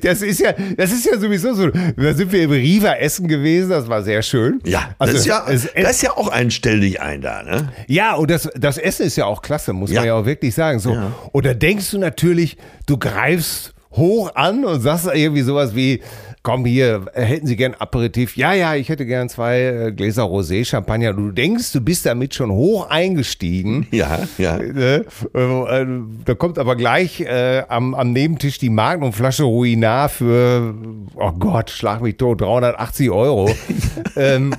[0.01, 1.67] Das ist ja, das ist ja sowieso so.
[1.69, 4.61] Da sind wir im Riva essen gewesen, das war sehr schön.
[4.63, 7.43] Ja, also das, ist ja es, das ist ja auch ein Stell dich ein da,
[7.43, 7.69] ne?
[7.87, 9.99] ja, und das, das Essen ist ja auch klasse, muss Ja.
[9.99, 10.79] man ja auch wirklich sagen.
[10.79, 10.93] So.
[10.93, 11.11] Ja.
[11.33, 16.01] Und da denkst du natürlich, du greifst hoch an und sagst irgendwie sowas wie,
[16.43, 18.35] komm hier, hätten Sie gern Aperitif?
[18.35, 21.13] Ja, ja, ich hätte gern zwei äh, Gläser Rosé Champagner.
[21.13, 23.87] Du denkst, du bist damit schon hoch eingestiegen.
[23.91, 24.57] Ja, ja.
[24.57, 25.85] Äh, äh,
[26.25, 30.73] Da kommt aber gleich äh, am, am Nebentisch die Magnumflasche Ruinar für,
[31.15, 33.51] oh Gott, schlag mich tot, 380 Euro.
[34.15, 34.55] ähm,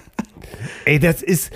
[0.85, 1.51] ey, das ist,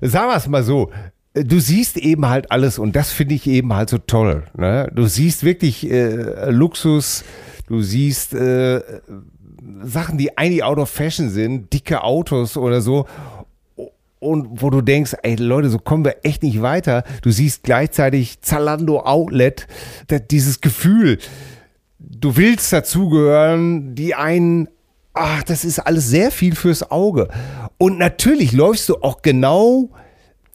[0.00, 0.90] sagen wir es mal so,
[1.34, 4.44] du siehst eben halt alles und das finde ich eben halt so toll.
[4.56, 4.90] Ne?
[4.94, 7.24] Du siehst wirklich äh, Luxus,
[7.68, 8.80] du siehst äh,
[9.82, 13.06] Sachen, die eigentlich out of fashion sind, dicke Autos oder so
[14.24, 17.04] und wo du denkst, ey Leute, so kommen wir echt nicht weiter.
[17.22, 19.66] Du siehst gleichzeitig Zalando Outlet,
[20.30, 21.18] dieses Gefühl,
[21.98, 24.68] du willst dazugehören, die einen,
[25.12, 27.28] ach, das ist alles sehr viel fürs Auge.
[27.78, 29.90] Und natürlich läufst du auch genau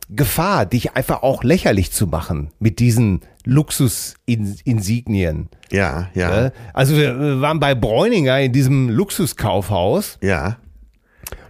[0.10, 5.50] Gefahr, dich einfach auch lächerlich zu machen mit diesen Luxusinsignien.
[5.72, 10.58] Ja, ja, Äh, Also wir waren bei Bräuninger in diesem Luxuskaufhaus ja.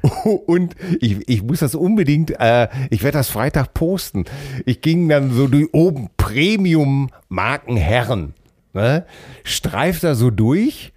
[0.45, 4.25] und ich, ich muss das unbedingt, äh, ich werde das Freitag posten.
[4.65, 8.33] Ich ging dann so durch oben Premium-Markenherren,
[8.73, 9.05] ne?
[9.43, 10.91] streif da so durch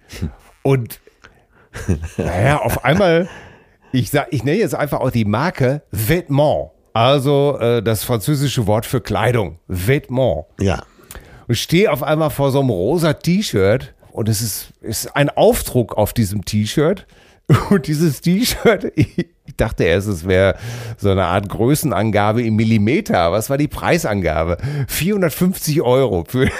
[0.63, 0.99] und
[2.17, 3.29] naja, auf einmal,
[3.91, 6.71] ich sag, ich nenne jetzt einfach auch die Marke Vêtement.
[6.93, 9.57] Also äh, das französische Wort für Kleidung.
[9.67, 10.83] Vêtement Ja.
[11.47, 15.97] und stehe auf einmal vor so einem rosa T-Shirt und es ist, ist ein Aufdruck
[15.97, 17.07] auf diesem T-Shirt.
[17.69, 19.25] Und dieses T-Shirt, ich
[19.57, 20.55] dachte erst, es wäre
[20.97, 23.33] so eine Art Größenangabe im Millimeter.
[23.33, 24.57] Was war die Preisangabe?
[24.87, 26.47] 450 Euro für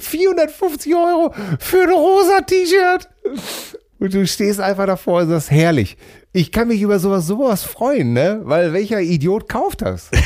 [0.00, 3.08] 450 Euro für ein rosa T-Shirt.
[4.00, 5.96] Und du stehst einfach davor und sagst, herrlich.
[6.36, 8.40] Ich kann mich über sowas sowas freuen, ne?
[8.42, 10.10] Weil welcher Idiot kauft das?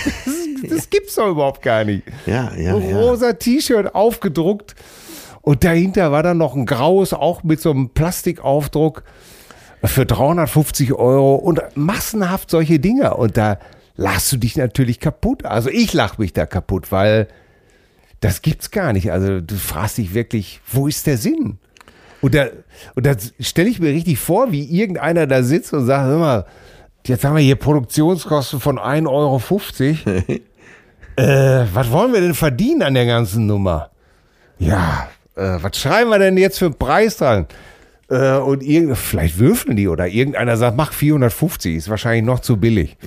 [0.60, 2.02] Das, das gibt's doch überhaupt gar nicht.
[2.26, 2.98] Ja, ja, Ein ja.
[2.98, 4.74] rosa T-Shirt aufgedruckt
[5.40, 9.04] und dahinter war dann noch ein graues, auch mit so einem Plastikaufdruck
[9.84, 13.14] für 350 Euro und massenhaft solche Dinge.
[13.14, 13.60] Und da
[13.96, 15.44] lachst du dich natürlich kaputt.
[15.44, 17.28] Also ich lach mich da kaputt, weil
[18.18, 19.12] das gibt's gar nicht.
[19.12, 21.58] Also du fragst dich wirklich, wo ist der Sinn?
[22.20, 22.48] Und da,
[22.94, 26.46] und da stelle ich mir richtig vor, wie irgendeiner da sitzt und sagt, hör mal,
[27.06, 29.40] jetzt haben wir hier Produktionskosten von 1,50 Euro.
[31.16, 33.90] äh, was wollen wir denn verdienen an der ganzen Nummer?
[34.58, 37.46] Ja, äh, was schreiben wir denn jetzt für einen Preis dran?
[38.10, 42.56] Äh, und irgend, vielleicht würfeln die oder irgendeiner sagt, mach 450, ist wahrscheinlich noch zu
[42.56, 42.96] billig.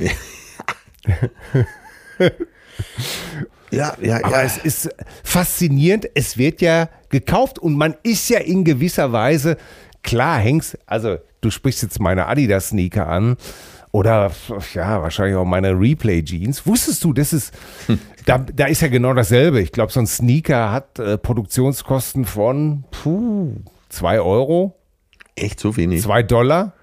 [3.71, 4.43] Ja, ja, Aber ja.
[4.43, 4.89] es ist
[5.24, 9.58] faszinierend, es wird ja gekauft und man ist ja in gewisser Weise,
[10.04, 13.38] klar hängst, also du sprichst jetzt meine Adidas-Sneaker an
[13.91, 14.32] oder
[14.74, 16.65] ja, wahrscheinlich auch meine Replay-Jeans.
[16.65, 17.54] Wusstest du, das ist,
[18.26, 19.62] da, da ist ja genau dasselbe.
[19.62, 23.56] Ich glaube, so ein Sneaker hat äh, Produktionskosten von puh,
[23.89, 24.78] zwei Euro,
[25.36, 26.02] Echt so wenig?
[26.02, 26.74] zwei Dollar.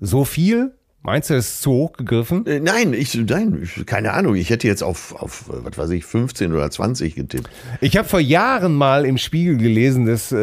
[0.00, 0.74] So viel?
[1.08, 2.44] Meinst du, das ist zu hoch gegriffen?
[2.44, 4.34] Äh, Nein, ich, nein, ich, keine Ahnung.
[4.34, 7.48] Ich hätte jetzt auf, auf, was weiß ich, 15 oder 20 getippt.
[7.80, 10.36] Ich habe vor Jahren mal im Spiegel gelesen, dass äh,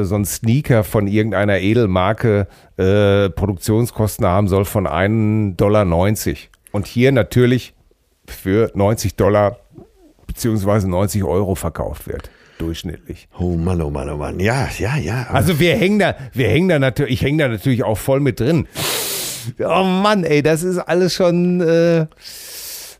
[0.00, 5.86] äh, so ein Sneaker von irgendeiner Edelmarke äh, Produktionskosten haben soll von 1,90 Dollar.
[6.72, 7.72] Und hier natürlich
[8.26, 9.60] für 90 Dollar
[10.26, 12.28] beziehungsweise 90 Euro verkauft wird.
[12.58, 13.28] Durchschnittlich.
[13.38, 14.40] Oh Mann, oh Mann, oh Mann.
[14.40, 15.28] Ja, ja, ja.
[15.30, 18.40] Also wir hängen da, wir hängen da natürlich, ich hänge da natürlich auch voll mit
[18.40, 18.68] drin.
[19.58, 22.06] Oh Mann, ey, das ist alles schon, äh,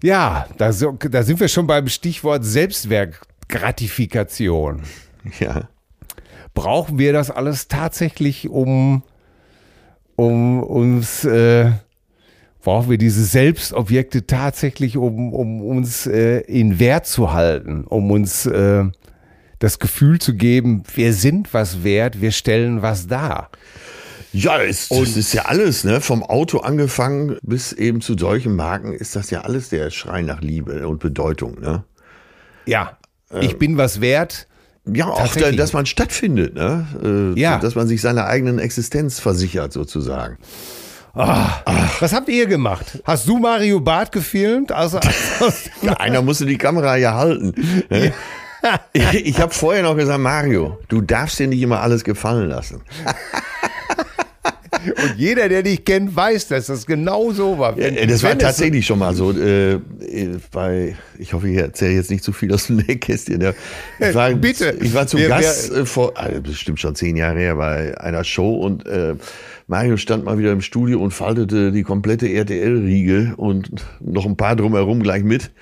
[0.02, 4.82] ja, da, da sind wir schon beim Stichwort Selbstwertgratifikation.
[5.38, 5.68] ja.
[6.54, 9.02] brauchen wir das alles tatsächlich, um,
[10.16, 11.72] um uns, äh,
[12.62, 18.46] brauchen wir diese Selbstobjekte tatsächlich, um, um uns äh, in Wert zu halten, um uns
[18.46, 18.84] äh,
[19.58, 23.50] das Gefühl zu geben, wir sind was wert, wir stellen was dar.
[24.32, 26.00] Ja, es, das ist ja alles, ne?
[26.00, 30.40] Vom Auto angefangen bis eben zu solchen Marken ist das ja alles der Schrei nach
[30.40, 31.82] Liebe und Bedeutung, ne?
[32.66, 32.96] Ja,
[33.40, 34.46] ich bin was wert.
[34.86, 37.34] Ja, auch, dass man stattfindet, ne?
[37.36, 37.58] Äh, Ja.
[37.58, 40.38] Dass man sich seiner eigenen Existenz versichert, sozusagen.
[41.12, 43.00] Was habt ihr gemacht?
[43.04, 44.70] Hast du Mario Barth gefilmt?
[44.70, 45.00] Also,
[45.82, 47.52] Ja, einer musste die Kamera ja halten.
[47.90, 48.12] ne?
[48.92, 52.82] Ich, ich habe vorher noch gesagt, Mario, du darfst dir nicht immer alles gefallen lassen.
[54.86, 57.76] und jeder, der dich kennt, weiß, dass das genau so war.
[57.76, 59.32] Wenn- Äh, Das war tatsächlich schon mal so.
[59.32, 59.78] Äh, äh,
[60.52, 63.40] bei, ich hoffe, ich erzähle jetzt nicht zu viel aus dem Nähkästchen.
[63.40, 63.52] Ja.
[63.98, 64.76] Ich war, Bitte.
[64.80, 68.24] Ich war zu Wir- Gast äh, vor, also bestimmt schon zehn Jahre her, bei einer
[68.24, 69.14] Show und äh,
[69.66, 74.56] Mario stand mal wieder im Studio und faltete die komplette RTL-Riege und noch ein paar
[74.56, 75.50] drumherum gleich mit.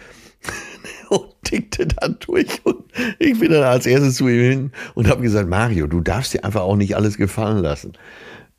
[1.10, 2.84] Und tickte dann durch und
[3.18, 6.44] ich bin dann als erstes zu ihm hin und habe gesagt, Mario, du darfst dir
[6.44, 7.94] einfach auch nicht alles gefallen lassen.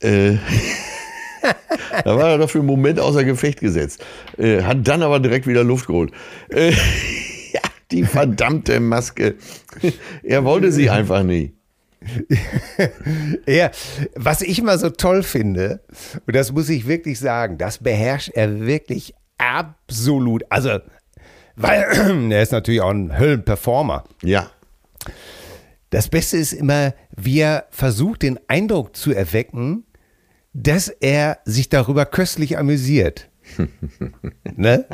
[0.02, 0.34] Äh,
[2.04, 4.04] da war er doch für einen Moment außer Gefecht gesetzt.
[4.38, 6.12] Äh, hat dann aber direkt wieder Luft geholt.
[6.50, 6.72] Äh,
[7.54, 9.36] ja, die verdammte Maske.
[10.24, 11.54] er wollte sie einfach nie.
[13.46, 13.72] Ja,
[14.16, 15.82] was ich immer so toll finde,
[16.26, 20.44] und das muss ich wirklich sagen, das beherrscht er wirklich absolut.
[20.50, 20.80] Also,
[21.56, 21.84] weil
[22.32, 24.04] er ist natürlich auch ein Höllenperformer.
[24.24, 24.50] Ja.
[25.90, 29.86] Das Beste ist immer, wie er versucht, den Eindruck zu erwecken,
[30.64, 33.30] dass er sich darüber köstlich amüsiert.
[34.56, 34.86] ne?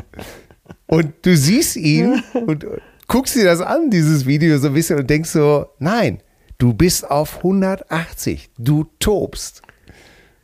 [0.87, 2.65] Und du siehst ihn und
[3.07, 6.21] guckst dir das an, dieses Video so ein bisschen und denkst so, nein,
[6.57, 9.61] du bist auf 180, du tobst.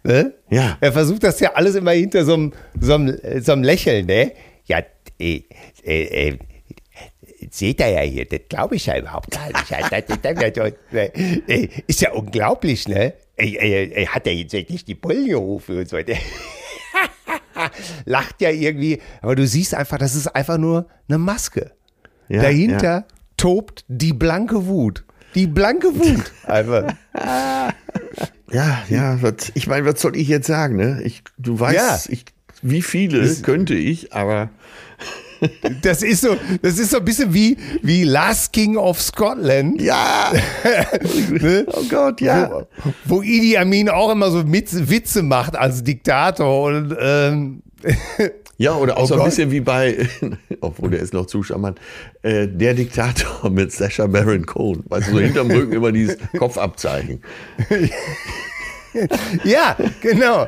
[0.04, 0.34] Ne?
[0.50, 0.78] Ja.
[0.82, 4.32] Er versucht das ja alles immer hinter so einem, so einem, so einem Lächeln, ne?
[4.66, 4.82] Ja,
[5.20, 5.44] äh,
[5.84, 6.38] äh, äh,
[7.52, 9.72] seht ihr ja hier, das glaube ich ja überhaupt gar nicht.
[10.92, 13.14] Äh, Ist ja unglaublich, ne?
[13.42, 15.98] Äh, äh, äh, Hat er jetzt nicht die gerufen und so.
[18.06, 21.72] Lacht ja irgendwie, aber du siehst einfach, das ist einfach nur eine Maske.
[22.30, 23.06] ja Dahinter Ja.
[23.38, 25.04] tobt die blanke Wut.
[25.36, 26.32] Die blanke Wut.
[26.46, 26.94] Einfach.
[28.52, 31.02] Ja, ja, was, ich meine, was soll ich jetzt sagen, ne?
[31.04, 32.14] Ich, du weißt, Ja.
[32.14, 32.26] ich,
[32.62, 34.50] wie viele könnte ich, aber
[35.82, 39.82] Das ist so, das ist so ein bisschen wie, wie Last King of Scotland.
[39.82, 40.32] ja.
[41.30, 41.66] Ne?
[41.68, 42.50] oh Gott, ja.
[42.52, 47.62] Wo, wo Idi Amin auch immer so Witze macht als Diktator und ähm,
[48.58, 49.30] Ja, oder auch Oh so ein Gott.
[49.30, 50.08] bisschen wie bei,
[50.62, 51.80] obwohl der ist noch zu charmant,
[52.22, 54.84] äh, der Diktator mit Sacha Baron Cohen.
[54.88, 57.22] Weißt du, so hinterm Rücken immer dieses Kopfabzeichen.
[59.44, 60.48] ja, genau.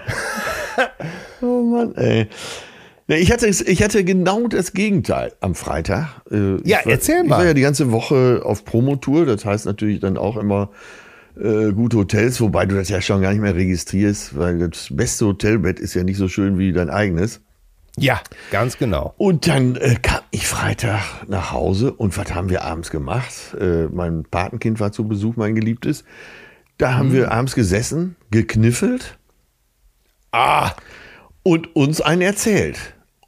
[1.41, 2.27] Oh Mann, ey.
[3.13, 6.21] Ja, ich, hatte, ich hatte genau das Gegenteil am Freitag.
[6.31, 7.37] Äh, Ja, ich war, erzähl Ich mal.
[7.39, 9.25] war ja die ganze Woche auf Promotour.
[9.25, 10.69] Das heißt natürlich dann auch immer
[11.39, 15.25] äh, gute Hotels, wobei du das ja schon gar nicht mehr registrierst, weil das beste
[15.25, 17.41] Hotelbett ist ja nicht so schön wie dein eigenes.
[17.97, 18.21] Ja,
[18.51, 19.13] ganz genau.
[19.17, 23.31] Und dann äh, kam ich Freitag nach Hause und was haben wir abends gemacht?
[23.59, 26.03] Äh, mein Patenkind war zu Besuch, mein Geliebtes.
[26.79, 29.19] Da haben wir abends gesessen, gekniffelt
[30.31, 30.71] Ah,
[31.43, 32.79] und uns einen erzählt.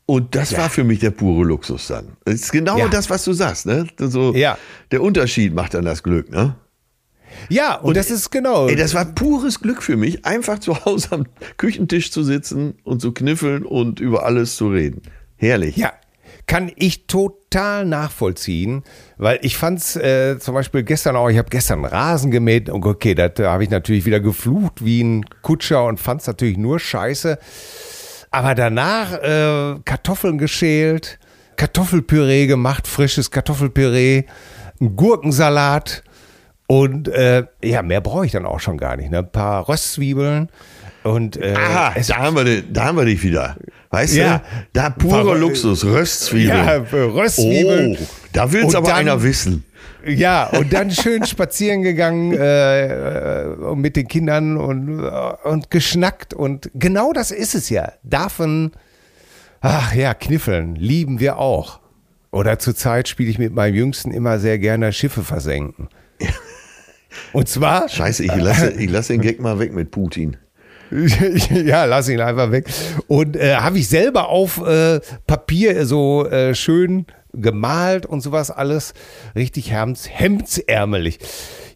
[0.08, 2.16] Und das war für mich der pure Luxus dann.
[2.26, 2.88] Das ist genau Ja.
[2.88, 3.88] das, was du sagst, ne?
[3.98, 4.58] So, Ja.
[4.92, 6.56] Der Unterschied macht dann das Glück, ne?
[7.50, 8.68] Ja, und, das ist genau.
[8.68, 11.26] Ey, das war pures Glück für mich, einfach zu Hause am
[11.58, 15.02] Küchentisch zu sitzen und zu kniffeln und über alles zu reden.
[15.38, 15.76] Herrlich.
[15.76, 15.92] Ja,
[16.48, 18.84] kann ich total nachvollziehen,
[19.18, 23.16] weil ich fand's äh, zum Beispiel gestern auch, ich habe gestern Rasen gemäht und okay,
[23.16, 27.38] da habe ich natürlich wieder geflucht wie ein Kutscher und fand's natürlich nur scheiße.
[28.36, 31.20] Aber danach äh, Kartoffeln geschält,
[31.56, 34.24] Kartoffelpüree gemacht, frisches Kartoffelpüree,
[34.82, 36.04] ein Gurkensalat
[36.68, 39.10] und äh, ja, mehr brauche ich dann auch schon gar nicht.
[39.10, 39.20] Ne?
[39.20, 40.50] Ein paar Röstzwiebeln
[41.04, 43.56] und äh, Aha, da haben, wir, da haben wir dich wieder.
[43.92, 44.40] Weißt Ja.
[44.40, 44.44] du?
[44.74, 46.66] Da purer Luxus, Röstzwiebeln.
[46.66, 47.98] Ja, Röstzwiebeln.
[48.02, 49.64] Oh, da will's Und aber dann- einer wissen.
[50.06, 56.34] Ja, und dann schön spazieren gegangen äh, äh, mit den Kindern und, äh, und geschnackt.
[56.34, 57.94] Und genau das ist es ja.
[58.04, 58.72] Davon,
[59.62, 61.80] ach ja, kniffeln, lieben wir auch.
[62.32, 65.90] Oder zurzeit spiele ich mit meinem Jüngsten immer sehr gerne Schiffe versenken.
[67.34, 70.38] Und zwar, Scheiße, ich lasse, ich lasse den Gag mal weg mit Putin.
[71.50, 72.68] ja, lass ihn einfach weg.
[73.08, 77.06] Und äh, habe ich selber auf äh, Papier so äh, schön
[77.36, 78.94] gemalt und sowas alles.
[79.36, 81.20] Richtig hemds, hemdsärmelig.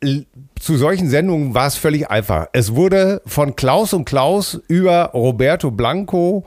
[0.60, 2.46] zu solchen Sendungen war es völlig einfach.
[2.52, 6.44] Es wurde von Klaus und Klaus über Roberto Blanco,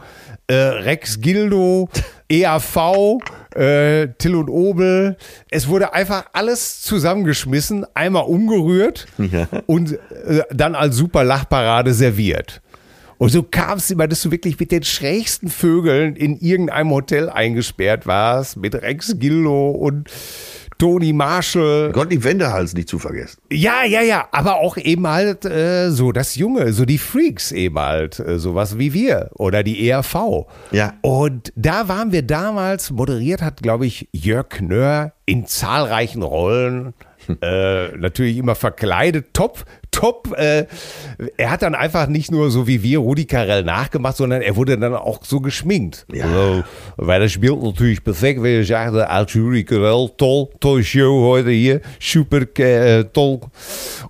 [0.47, 1.89] äh, Rex Gildo,
[2.29, 3.17] EAV,
[3.55, 5.17] äh, Till und Obel.
[5.49, 9.47] Es wurde einfach alles zusammengeschmissen, einmal umgerührt Ja.
[9.65, 12.61] und äh, dann als super Lachparade serviert.
[13.17, 17.29] Und so kam es immer, dass du wirklich mit den schrägsten Vögeln in irgendeinem Hotel
[17.29, 20.09] eingesperrt warst, mit Rex Gildo und
[20.77, 21.91] Tony Marshall.
[21.91, 23.39] Gottlieb Wendehals nicht zu vergessen.
[23.51, 27.79] Ja, ja, ja, aber auch eben halt äh, so das Junge, so die Freaks eben
[27.79, 30.45] halt, äh, sowas wie wir oder die ERV.
[30.71, 30.93] Ja.
[31.01, 36.93] Und da waren wir damals, moderiert hat, glaube ich, Jörg Knör in zahlreichen Rollen.
[37.41, 40.33] äh, natürlich immer verkleidet, top, top.
[40.37, 40.65] Äh,
[41.37, 44.77] er hat dann einfach nicht nur so wie wir Rudi Carell nachgemacht, sondern er wurde
[44.77, 46.05] dann auch so geschminkt.
[46.11, 46.25] Ja.
[46.25, 46.63] Also,
[46.97, 51.51] weil das spielt natürlich perfekt, wenn je sagt, als Rudi Carell, toll, tolle Show heute
[51.51, 53.41] hier, super äh, toll.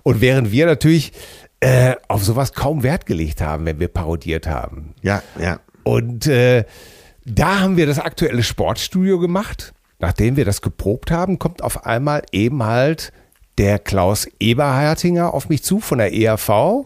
[0.02, 1.12] Und während wir natürlich
[1.60, 4.94] äh, auf sowas kaum Wert gelegt haben, wenn wir parodiert haben.
[5.02, 5.60] Ja, ja.
[5.84, 6.64] Und äh,
[7.24, 9.72] da haben wir das aktuelle Sportstudio gemacht.
[9.98, 13.12] Nachdem wir das geprobt haben, kommt auf einmal eben halt
[13.58, 16.84] der Klaus Eberhartinger auf mich zu von der ERV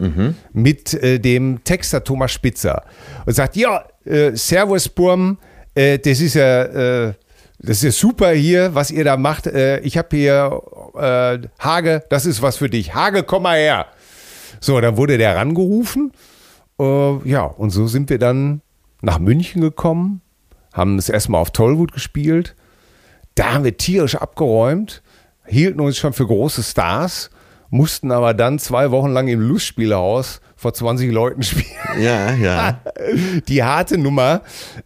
[0.53, 2.83] mit äh, dem Texter Thomas Spitzer
[3.25, 5.37] und sagt, ja, äh, Servus Burm,
[5.75, 6.63] äh, das ist ja,
[7.07, 7.13] äh,
[7.59, 9.47] das ist super hier, was ihr da macht.
[9.47, 10.61] Äh, ich habe hier
[10.95, 12.93] äh, Hage, das ist was für dich.
[12.93, 13.87] Hage, komm mal her.
[14.61, 16.13] So, dann wurde der rangerufen.
[16.79, 18.61] Äh, ja, und so sind wir dann
[19.01, 20.21] nach München gekommen,
[20.73, 22.55] haben es erstmal auf Tollwood gespielt.
[23.35, 25.01] Da haben wir tierisch abgeräumt,
[25.45, 27.29] hielten uns schon für große Stars,
[27.69, 31.65] mussten aber dann zwei Wochen lang im Lustspielhaus vor 20 Leuten spielen.
[31.99, 32.81] Ja, ja.
[33.47, 34.41] Die harte Nummer.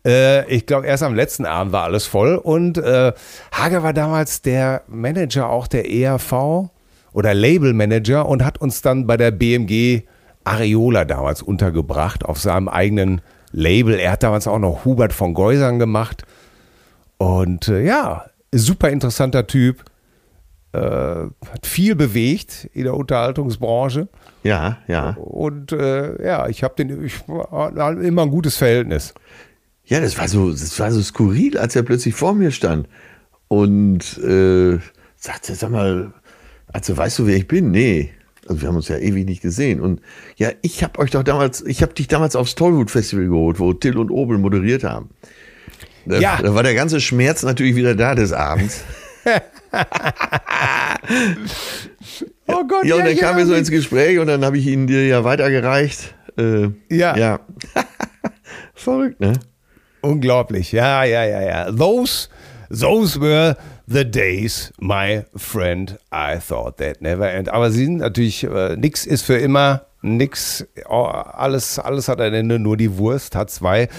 [0.05, 2.35] Äh, ich glaube, erst am letzten Abend war alles voll.
[2.35, 3.11] Und äh,
[3.51, 6.69] Hager war damals der Manager auch der ERV
[7.11, 10.03] oder Labelmanager und hat uns dann bei der BMG
[10.43, 13.21] Areola damals untergebracht auf seinem eigenen
[13.51, 13.99] Label.
[13.99, 16.23] Er hat damals auch noch Hubert von Geusern gemacht.
[17.17, 18.25] Und äh, ja,
[18.59, 19.83] super interessanter Typ.
[20.73, 24.09] Äh, hat viel bewegt in der Unterhaltungsbranche.
[24.43, 25.11] Ja, ja.
[25.11, 29.13] Und äh, ja, ich habe den ich, immer ein gutes Verhältnis.
[29.85, 32.89] Ja, das war so, das war so skurril, als er plötzlich vor mir stand
[33.47, 34.79] und äh,
[35.15, 36.11] sagte, sag mal,
[36.67, 37.71] also weißt du, wer ich bin?
[37.71, 38.11] Nee.
[38.47, 39.79] Also wir haben uns ja ewig nicht gesehen.
[39.79, 40.01] Und
[40.35, 43.73] ja, ich habe euch doch damals, ich habe dich damals aufs Tollwood Festival geholt, wo
[43.73, 45.09] Till und Obel moderiert haben.
[46.05, 46.39] Da, Ja.
[46.41, 48.83] da war der ganze Schmerz natürlich wieder da des Abends.
[52.47, 53.59] Oh Gott, Ja, und dann kamen wir so ja.
[53.59, 56.13] ins Gespräch und dann habe ich ihn dir ja weitergereicht.
[56.37, 57.17] Äh, Ja.
[57.17, 57.39] Ja.
[58.75, 59.33] Verrückt, ne?
[60.01, 61.71] Unglaublich, ja, ja, ja, ja.
[61.71, 62.29] Those,
[62.69, 65.97] those were the days, my friend.
[66.13, 67.49] I thought that never end.
[67.49, 72.33] Aber sie sind natürlich, äh, nix ist für immer, nix, oh, alles, alles hat ein
[72.35, 73.89] Ende, nur die Wurst hat zwei.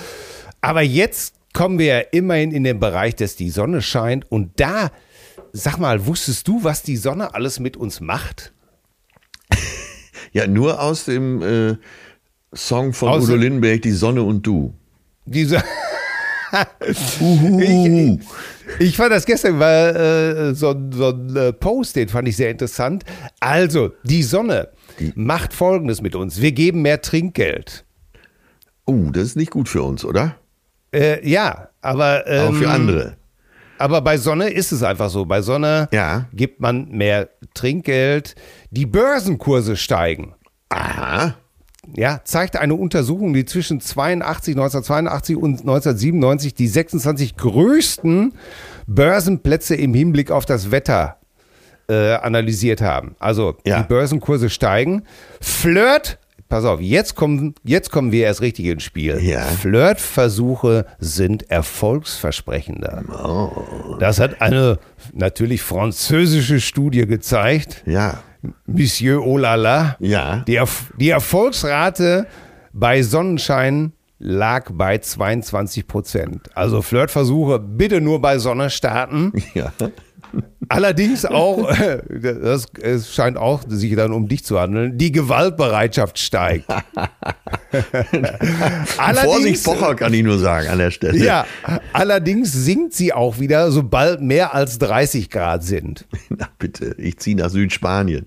[0.61, 4.91] Aber jetzt kommen wir ja immerhin in den Bereich, dass die Sonne scheint und da,
[5.55, 8.53] sag mal, wusstest du, was die Sonne alles mit uns macht?
[10.33, 11.77] Ja, nur aus dem äh,
[12.53, 14.75] Song von Aus Udo Lindenberg, Die Sonne und du.
[15.25, 15.63] Diese.
[16.87, 18.21] ich,
[18.79, 22.51] ich fand das gestern, weil äh, so, so ein äh, Post, den fand ich sehr
[22.51, 23.05] interessant.
[23.41, 24.69] Also, die Sonne
[25.15, 26.39] macht Folgendes mit uns.
[26.43, 27.87] Wir geben mehr Trinkgeld.
[28.85, 30.37] Oh, das ist nicht gut für uns, oder?
[30.97, 33.17] Äh, ja, aber, ähm, Aber für andere.
[33.79, 35.25] aber bei Sonne ist es einfach so.
[35.27, 36.27] Bei Sonne Ja.
[36.33, 38.35] gibt man mehr Trinkgeld.
[38.71, 40.35] Die Börsenkurse steigen.
[40.71, 41.35] Aha.
[41.95, 48.33] Ja, zeigt eine Untersuchung, die zwischen 82, 1982 und 1997 die 26 größten
[48.89, 51.17] Börsenplätze im Hinblick auf das Wetter
[51.89, 53.15] äh, analysiert haben.
[53.21, 53.83] Also Ja.
[53.83, 55.05] die Börsenkurse steigen.
[55.41, 56.19] Flirt,
[56.49, 59.19] pass auf, jetzt kommen, jetzt kommen wir erst richtig ins Spiel.
[59.23, 59.43] Ja.
[59.43, 63.05] Flirtversuche sind erfolgsversprechender.
[63.25, 63.97] Oh.
[63.99, 64.79] Das hat eine
[65.13, 67.83] natürlich französische Studie gezeigt.
[67.87, 68.21] Ja.
[68.67, 69.97] Monsieur Olala.
[69.99, 70.45] Ja.
[70.47, 72.27] Die, Erf die Erfolgsrate
[72.73, 76.51] bei Sonnenschein lag bei 22 Prozent.
[76.55, 79.33] Also Flirtversuche bitte nur bei Sonne starten.
[79.55, 79.73] Ja.
[80.69, 81.73] Allerdings auch,
[82.09, 86.67] das, es scheint auch sich dann um dich zu handeln, die Gewaltbereitschaft steigt.
[89.15, 91.19] Vorsicht, Pocher kann ich nur sagen an der Stelle.
[91.19, 91.47] Ja,
[91.93, 96.07] allerdings sinkt sie auch wieder, sobald mehr als 30 Grad sind.
[96.29, 98.27] Na bitte, ich ziehe nach Südspanien.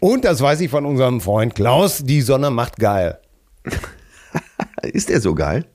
[0.00, 3.18] Und das weiß ich von unserem Freund Klaus, die Sonne macht geil.
[4.82, 5.66] Ist der so geil?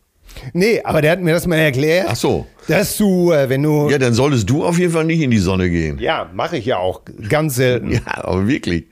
[0.53, 2.07] Nee, aber der hat mir das mal erklärt.
[2.09, 2.45] Ach so.
[2.67, 3.89] Dass du, äh, wenn du.
[3.89, 5.99] Ja, dann solltest du auf jeden Fall nicht in die Sonne gehen.
[5.99, 7.91] Ja, mache ich ja auch ganz selten.
[7.91, 8.85] Ja, aber wirklich.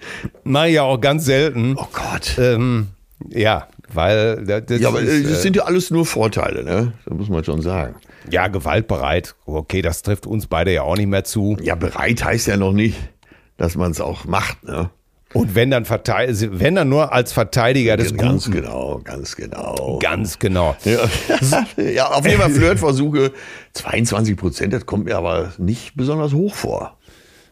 [0.43, 1.75] Mache ich ja auch ganz selten.
[1.77, 2.35] Oh Gott.
[2.37, 2.87] Ähm,
[3.29, 6.93] ja, weil das, Ja, aber äh, ist, das äh, sind ja alles nur Vorteile, ne?
[7.05, 7.95] Das muss man schon sagen.
[8.29, 9.35] ja gewaltbereit.
[9.45, 11.57] Okay, das trifft uns beide ja auch nicht mehr zu.
[11.61, 12.97] Ja, bereit heißt ja noch nicht,
[13.57, 14.89] dass man es auch macht, ne?
[15.33, 18.57] Und wenn dann wenn dann nur als Verteidiger des Ganz Guten.
[18.57, 19.99] genau, ganz genau.
[20.01, 20.75] Ganz genau.
[20.85, 21.07] Ja,
[21.83, 23.31] ja, auf jeden Fall Flirtversuche.
[23.73, 26.97] 22 Prozent, das kommt mir aber nicht besonders hoch vor.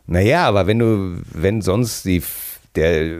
[0.05, 2.21] Naja, aber wenn du, wenn sonst die
[2.75, 3.17] der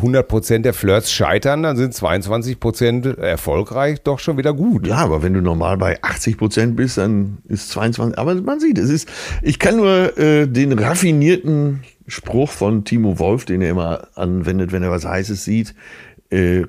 [0.00, 4.86] 100% der Flirts scheitern, dann sind 22% erfolgreich doch schon wieder gut.
[4.86, 8.16] Ja, aber wenn du normal bei 80 Prozent bist, dann ist 22.
[8.18, 9.08] Aber man sieht, es ist.
[9.42, 14.82] Ich kann nur äh, den raffinierten Spruch von Timo Wolf, den er immer anwendet, wenn
[14.82, 15.74] er was Heißes sieht.
[16.30, 16.64] Äh,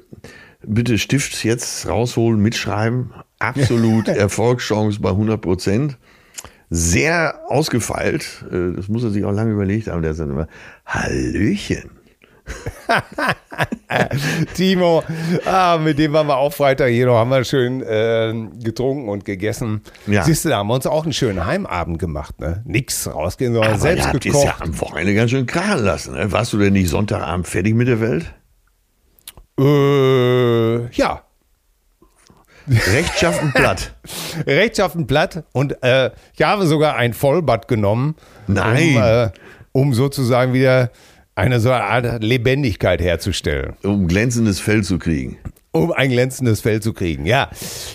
[0.66, 3.14] bitte Stift jetzt rausholen, mitschreiben.
[3.40, 5.98] Absolut Erfolgschance bei 100 Prozent.
[6.70, 8.46] Sehr ausgefeilt.
[8.52, 10.02] Äh, das muss er sich auch lange überlegt haben.
[10.02, 10.48] Der sagt immer,
[10.86, 11.92] Hallöchen.
[14.54, 15.04] Timo,
[15.46, 18.34] ah, mit dem waren wir auch Freitag hier noch, haben wir schön äh,
[18.64, 19.82] getrunken und gegessen.
[20.08, 20.24] Ja.
[20.24, 22.40] Siehst du, da haben wir uns auch einen schönen Heimabend gemacht.
[22.40, 22.62] Ne?
[22.66, 24.46] Nix rausgehen, sondern Aber selbst gekocht.
[24.46, 26.14] ja am Wochenende ganz schön krachen lassen.
[26.14, 26.32] Ne?
[26.32, 28.34] Warst du denn nicht Sonntagabend fertig mit der Welt?
[29.58, 31.22] Äh, ja,
[32.68, 33.94] Rechtschaffen platt.
[34.48, 38.16] rechtschaffen platt und äh, ich habe sogar ein Vollbad genommen,
[38.48, 38.96] Nein.
[38.96, 39.30] Um, äh,
[39.72, 40.90] um sozusagen wieder
[41.36, 45.38] eine so eine Art Lebendigkeit herzustellen, um glänzendes Fell zu kriegen.
[45.72, 47.26] um ein glänzendes Fell zu kriegen.
[47.26, 47.50] Ja,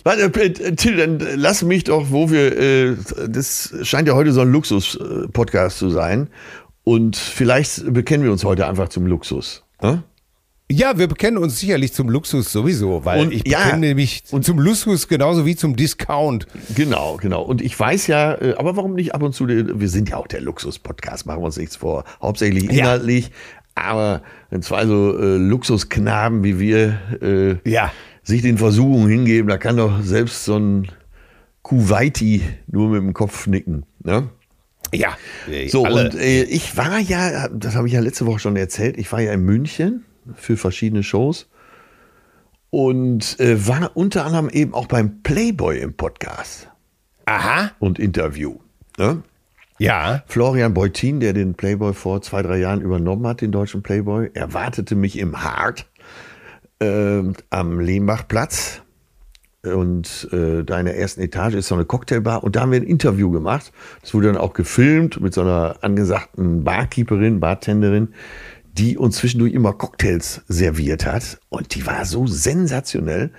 [0.05, 4.43] Warte, äh, Till, dann lass mich doch, wo wir, äh, das scheint ja heute so
[4.43, 6.29] ein Luxus-Podcast zu sein.
[6.85, 9.65] Und vielleicht bekennen wir uns heute einfach zum Luxus.
[9.83, 10.03] Ne?
[10.71, 14.59] Ja, wir bekennen uns sicherlich zum Luxus sowieso, weil Und ich ja, bekenne mich zum
[14.61, 16.47] Luxus genauso wie zum Discount.
[16.77, 17.43] Genau, genau.
[17.43, 20.29] Und ich weiß ja, äh, aber warum nicht ab und zu, wir sind ja auch
[20.29, 22.05] der Luxus-Podcast, machen wir uns nichts vor.
[22.23, 22.71] Hauptsächlich Ja.
[22.71, 23.33] inhaltlich,
[23.75, 27.91] aber wenn zwei so äh, Luxusknaben wie wir äh, Ja.
[28.23, 30.87] sich den Versuchungen hingeben, da kann doch selbst so ein
[31.63, 33.87] Kuwaiti nur mit dem Kopf nicken.
[34.05, 34.29] Ne?
[34.93, 35.17] Ja.
[35.69, 36.05] So, alle.
[36.11, 39.21] und äh, ich war ja, das habe ich ja letzte Woche schon erzählt, ich war
[39.21, 40.05] ja in München
[40.35, 41.49] für verschiedene Shows
[42.71, 46.69] und äh, war unter anderem eben auch beim Playboy im Podcast
[47.27, 47.73] Aha.
[47.79, 48.59] und Interview.
[48.97, 49.23] Ne?
[49.79, 50.23] Ja.
[50.27, 54.95] Florian Beutin, der den Playboy vor zwei, drei Jahren übernommen hat, den deutschen Playboy, erwartete
[54.95, 55.87] mich im Hart
[56.81, 58.83] äh, am Lehmbachplatz.
[59.63, 62.81] Und äh, da in der ersten Etage ist so eine Cocktailbar und da haben wir
[62.81, 63.73] ein Interview gemacht.
[64.01, 68.15] Das wurde dann auch gefilmt mit so einer angesagten Barkeeperin, Bartenderin,
[68.73, 71.41] die uns zwischendurch immer Cocktails serviert hat.
[71.49, 73.33] Und die war so sensationell.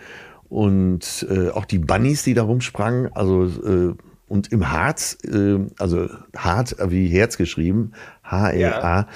[0.50, 3.96] Und äh, auch die Bunnies, die da rumsprangen, also äh,
[4.28, 7.92] und im Harz, äh, also hart wie Herz geschrieben,
[8.24, 9.08] H-R-A.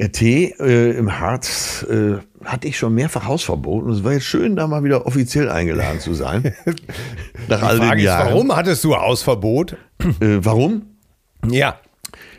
[0.00, 4.54] RT äh, im Harz äh, hatte ich schon mehrfach Hausverbot und es war jetzt schön,
[4.54, 6.54] da mal wieder offiziell eingeladen zu sein.
[7.48, 8.28] Nach all den Jahren.
[8.28, 9.76] Warum hattest du Hausverbot?
[10.20, 10.96] Äh, warum?
[11.44, 11.80] Ja.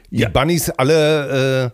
[0.09, 0.29] Die ja.
[0.29, 1.73] Bunnies alle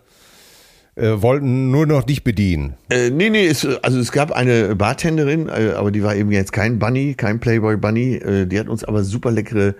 [0.96, 2.74] äh, wollten nur noch dich bedienen.
[2.90, 6.52] Äh, nee, nee, es, also es gab eine Bartenderin, äh, aber die war eben jetzt
[6.52, 8.14] kein Bunny, kein Playboy Bunny.
[8.14, 9.74] Äh, die hat uns aber super leckere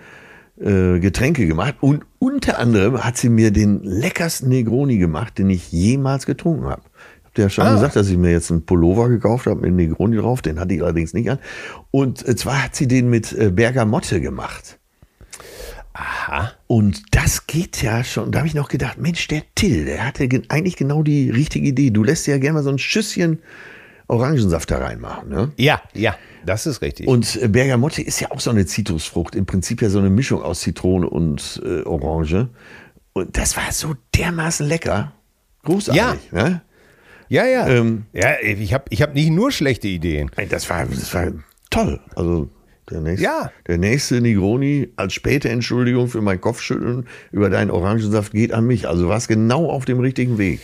[0.60, 5.72] äh, Getränke gemacht und unter anderem hat sie mir den leckersten Negroni gemacht, den ich
[5.72, 6.82] jemals getrunken habe.
[6.84, 7.74] Ich habe dir ja schon ah.
[7.74, 10.82] gesagt, dass ich mir jetzt einen Pullover gekauft habe mit Negroni drauf, den hatte ich
[10.82, 11.38] allerdings nicht an.
[11.90, 14.78] Und zwar hat sie den mit äh, Bergamotte gemacht.
[15.98, 16.52] Aha.
[16.66, 18.30] Und das geht ja schon.
[18.30, 21.90] Da habe ich noch gedacht, Mensch, der Till, der hatte eigentlich genau die richtige Idee.
[21.90, 23.38] Du lässt ja gerne mal so ein Schüsschen
[24.06, 25.30] Orangensaft da reinmachen.
[25.30, 25.52] Ne?
[25.56, 26.14] Ja, ja.
[26.44, 27.08] Das ist richtig.
[27.08, 29.34] Und äh, Bergamotte ist ja auch so eine Zitrusfrucht.
[29.34, 32.50] Im Prinzip ja so eine Mischung aus Zitrone und äh, Orange.
[33.14, 35.12] Und das war so dermaßen lecker.
[35.64, 36.30] Großartig.
[36.30, 36.42] Ja.
[36.42, 36.62] Ne?
[37.28, 37.68] Ja, ja.
[37.68, 40.30] Ähm, ja, ich habe ich hab nicht nur schlechte Ideen.
[40.50, 41.32] Das war, das war
[41.70, 42.00] toll.
[42.14, 42.50] Also
[42.90, 43.50] der nächste, ja.
[43.66, 48.88] der nächste Negroni als späte Entschuldigung für mein Kopfschütteln über deinen Orangensaft geht an mich.
[48.88, 50.60] Also warst genau auf dem richtigen Weg.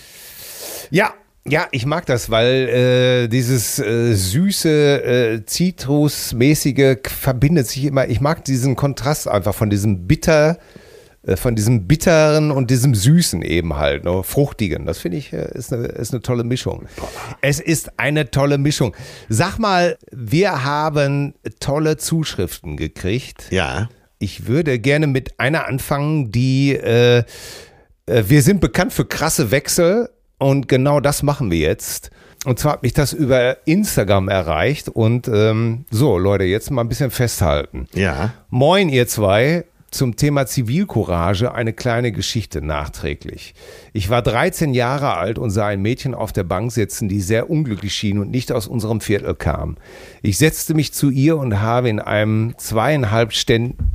[0.90, 1.14] Ja,
[1.44, 8.06] ja, ich mag das, weil äh, dieses äh, süße, äh, Zitrusmäßige verbindet sich immer.
[8.06, 10.58] Ich mag diesen Kontrast einfach von diesem bitter,
[11.36, 14.86] von diesem bitteren und diesem süßen eben halt, ne, fruchtigen.
[14.86, 16.86] Das finde ich äh, ist, eine, ist eine tolle Mischung.
[17.40, 18.94] Es ist eine tolle Mischung.
[19.28, 23.46] Sag mal, wir haben tolle Zuschriften gekriegt.
[23.50, 23.88] Ja.
[24.18, 27.24] Ich würde gerne mit einer anfangen, die äh,
[28.06, 32.10] äh wir sind bekannt für krasse Wechsel und genau das machen wir jetzt.
[32.44, 34.88] Und zwar hat mich das über Instagram erreicht.
[34.88, 37.86] Und ähm, so, Leute, jetzt mal ein bisschen festhalten.
[37.94, 38.34] Ja.
[38.50, 39.64] Moin, ihr zwei.
[39.92, 43.52] Zum Thema Zivilcourage eine kleine Geschichte nachträglich.
[43.92, 47.50] Ich war 13 Jahre alt und sah ein Mädchen auf der Bank sitzen, die sehr
[47.50, 49.76] unglücklich schien und nicht aus unserem Viertel kam.
[50.22, 53.34] Ich setzte mich zu ihr und habe in einem zweieinhalb,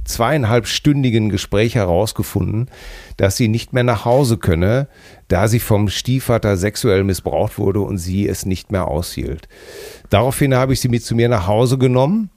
[0.05, 2.69] zweieinhalbstündigen Gespräch herausgefunden,
[3.17, 4.89] dass sie nicht mehr nach Hause könne,
[5.29, 9.49] da sie vom Stiefvater sexuell missbraucht wurde und sie es nicht mehr aushielt.
[10.11, 12.29] Daraufhin habe ich sie mit zu mir nach Hause genommen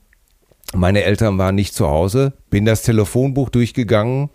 [0.74, 4.30] meine Eltern waren nicht zu Hause, bin das Telefonbuch durchgegangen,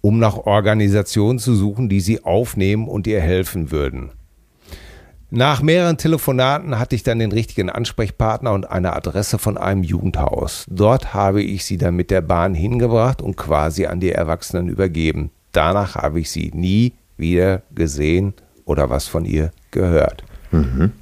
[0.00, 4.10] um nach Organisationen zu suchen, die sie aufnehmen und ihr helfen würden.
[5.30, 10.64] Nach mehreren Telefonaten hatte ich dann den richtigen Ansprechpartner und eine Adresse von einem Jugendhaus.
[10.68, 15.30] Dort habe ich sie dann mit der Bahn hingebracht und quasi an die Erwachsenen übergeben.
[15.50, 20.22] Danach habe ich sie nie wieder gesehen oder was von ihr gehört.
[20.52, 20.92] Mhm.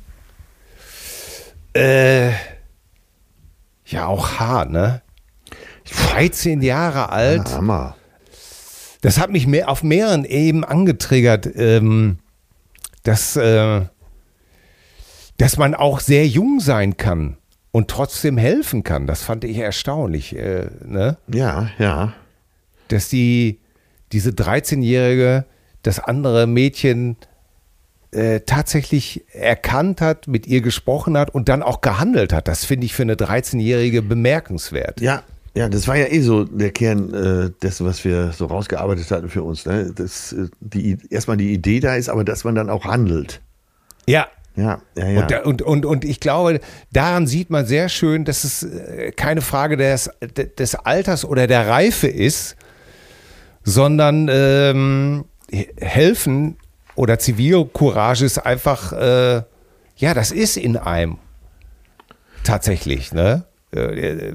[1.75, 2.12] Äh,
[3.93, 5.03] ja, auch hart, ne?
[5.91, 7.49] 13 Jahre alt.
[7.49, 7.97] Ja, Hammer.
[9.01, 12.19] Das hat mich mehr, auf mehreren Ebenen angetriggert, ähm,
[13.03, 13.83] dass, äh,
[15.39, 17.37] dass man auch sehr jung sein kann
[17.73, 19.07] und trotzdem helfen kann.
[19.07, 20.37] Das fand ich erstaunlich.
[20.37, 21.17] Äh, ne?
[21.27, 22.13] Ja, ja.
[22.89, 23.59] Dass die,
[24.13, 25.47] diese 13-Jährige
[25.83, 27.17] das andere Mädchen
[28.13, 32.47] äh, tatsächlich erkannt hat, mit ihr gesprochen hat und dann auch gehandelt hat.
[32.47, 35.01] Das finde ich für eine 13-Jährige bemerkenswert.
[35.01, 35.23] Ja,
[35.55, 39.29] ja, das war ja eh so der Kern äh, dessen, was wir so rausgearbeitet hatten
[39.29, 39.67] für uns.
[39.67, 39.93] Ne?
[39.95, 43.41] Dass äh, die, erstmal die Idee da ist, aber dass man dann auch handelt.
[44.07, 44.29] Ja.
[44.55, 45.43] Ja, ja, ja.
[45.45, 46.61] Und, und, und, und ich glaube,
[46.93, 50.11] daran sieht man sehr schön, dass es äh, keine Frage des,
[50.59, 52.57] des Alters oder der Reife ist,
[53.65, 55.25] sondern ähm,
[55.81, 56.59] helfen
[56.95, 59.43] oder Zivilcourage ist einfach, äh,
[59.97, 61.19] ja, das ist in einem.
[62.45, 63.45] Tatsächlich, ne?
[63.75, 64.33] Äh,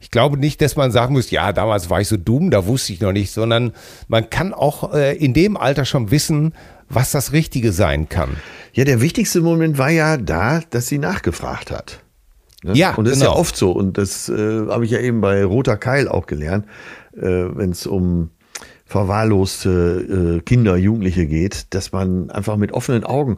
[0.00, 2.92] ich glaube nicht, dass man sagen muss, ja, damals war ich so dumm, da wusste
[2.92, 3.72] ich noch nicht, sondern
[4.06, 6.54] man kann auch äh, in dem Alter schon wissen,
[6.88, 8.36] was das Richtige sein kann.
[8.72, 12.00] Ja, der wichtigste Moment war ja da, dass sie nachgefragt hat.
[12.62, 12.74] Ne?
[12.74, 13.16] Ja, und das genau.
[13.16, 13.40] ist ja genau.
[13.40, 13.72] oft so.
[13.72, 16.66] Und das äh, habe ich ja eben bei Roter Keil auch gelernt,
[17.16, 18.30] äh, wenn es um
[18.88, 23.36] verwahrloste äh, Kinder, Jugendliche geht, dass man einfach mit offenen Augen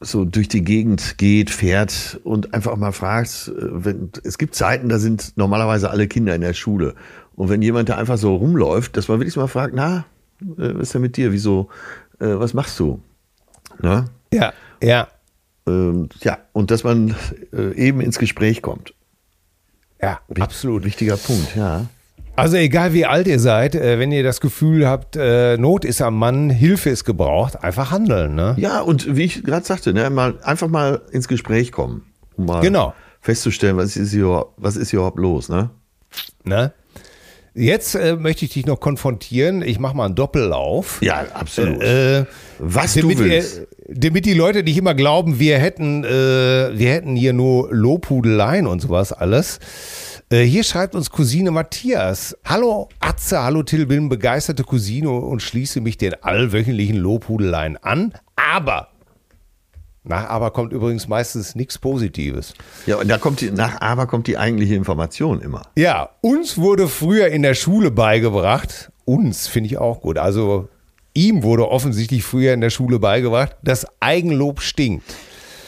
[0.00, 4.90] so durch die Gegend geht, fährt und einfach mal fragt, äh, wenn, es gibt Zeiten,
[4.90, 6.94] da sind normalerweise alle Kinder in der Schule.
[7.36, 10.04] Und wenn jemand da einfach so rumläuft, dass man wirklich mal fragt, na,
[10.42, 11.32] äh, was ist denn mit dir?
[11.32, 11.70] Wieso,
[12.18, 13.00] äh, was machst du?
[13.80, 14.04] Na?
[14.32, 14.52] Ja,
[14.82, 15.08] ja.
[15.66, 17.14] Ähm, ja, und dass man
[17.54, 18.92] äh, eben ins Gespräch kommt.
[20.02, 20.84] Ja, absolut.
[20.84, 21.86] Wichtiger Punkt, ja.
[22.40, 26.00] Also egal wie alt ihr seid, äh, wenn ihr das Gefühl habt, äh, Not ist
[26.02, 28.54] am Mann, Hilfe ist gebraucht, einfach handeln, ne?
[28.58, 32.02] Ja, und wie ich gerade sagte, ne, mal, einfach mal ins Gespräch kommen,
[32.36, 32.94] um mal Genau.
[33.20, 35.70] festzustellen, was ist hier, was ist hier überhaupt los, ne?
[36.44, 36.72] ne?
[37.54, 39.62] Jetzt äh, möchte ich dich noch konfrontieren.
[39.62, 41.02] Ich mache mal einen Doppellauf.
[41.02, 41.82] Ja, absolut.
[41.82, 42.24] Äh,
[42.58, 43.62] was damit, du ihr, willst.
[43.88, 48.80] damit die Leute nicht immer glauben, wir hätten, äh, wir hätten hier nur Lobhudeleien und
[48.80, 49.58] sowas alles.
[50.32, 52.36] Äh, hier schreibt uns Cousine Matthias.
[52.44, 58.12] Hallo Atze, hallo Till, bin begeisterte Cousine und schließe mich den allwöchentlichen Lobhudeleien an.
[58.36, 58.89] Aber,
[60.02, 62.54] nach aber kommt übrigens meistens nichts Positives.
[62.86, 65.62] Ja, und da kommt die, nach aber kommt die eigentliche Information immer.
[65.76, 70.68] Ja, uns wurde früher in der Schule beigebracht, uns finde ich auch gut, also
[71.12, 75.14] ihm wurde offensichtlich früher in der Schule beigebracht, dass Eigenlob stinkt.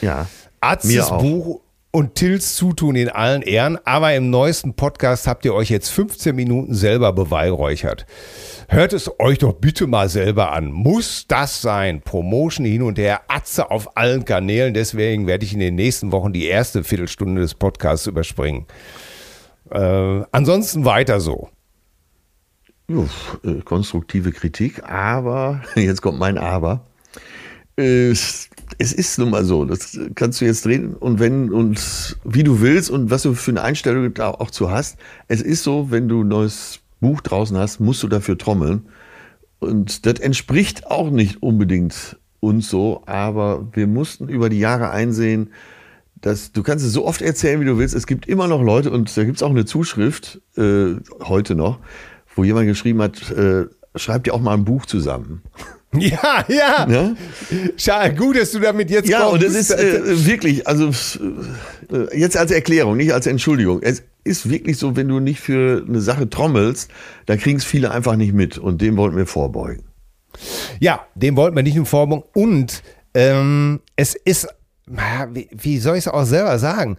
[0.01, 0.27] Ja.
[0.61, 1.11] Arztes.
[1.11, 1.61] Buch
[1.91, 6.35] und Tills Zutun in allen Ehren, aber im neuesten Podcast habt ihr euch jetzt 15
[6.35, 8.07] Minuten selber beweihräuchert.
[8.73, 10.73] Hört es euch doch bitte mal selber an.
[10.73, 12.01] Muss das sein?
[12.01, 14.73] Promotion hin und her, Atze auf allen Kanälen.
[14.73, 18.65] Deswegen werde ich in den nächsten Wochen die erste Viertelstunde des Podcasts überspringen.
[19.71, 21.51] Äh, ansonsten weiter so.
[22.89, 26.87] Uff, äh, konstruktive Kritik, aber, jetzt kommt mein Aber.
[27.77, 28.49] Es,
[28.79, 32.63] es ist nun mal so, das kannst du jetzt drehen und wenn und wie du
[32.63, 34.97] willst und was du für eine Einstellung da auch zu hast.
[35.29, 38.87] Es ist so, wenn du ein neues Buch draußen hast, musst du dafür trommeln.
[39.59, 45.51] Und das entspricht auch nicht unbedingt uns so, aber wir mussten über die Jahre einsehen,
[46.23, 47.95] dass du kannst es so oft erzählen, wie du willst.
[47.95, 51.79] Es gibt immer noch Leute und da gibt es auch eine Zuschrift äh, heute noch,
[52.35, 55.43] wo jemand geschrieben hat, äh, schreib dir auch mal ein Buch zusammen.
[55.99, 56.87] Ja, ja.
[56.87, 57.17] Ne?
[57.77, 59.57] Schade, gut, dass du damit jetzt Ja, und kommst.
[59.57, 60.89] es ist äh, wirklich, also
[61.93, 63.83] äh, jetzt als Erklärung, nicht als Entschuldigung.
[63.83, 66.91] Es ist wirklich so, wenn du nicht für eine Sache trommelst,
[67.27, 69.85] dann kriegen es viele einfach nicht mit und dem wollten wir vorbeugen.
[70.81, 72.25] Ja, dem wollten wir nicht im Vorbeugen.
[72.33, 72.83] Und
[73.13, 74.49] ähm, es ist,
[74.87, 76.97] wie, wie soll ich es auch selber sagen?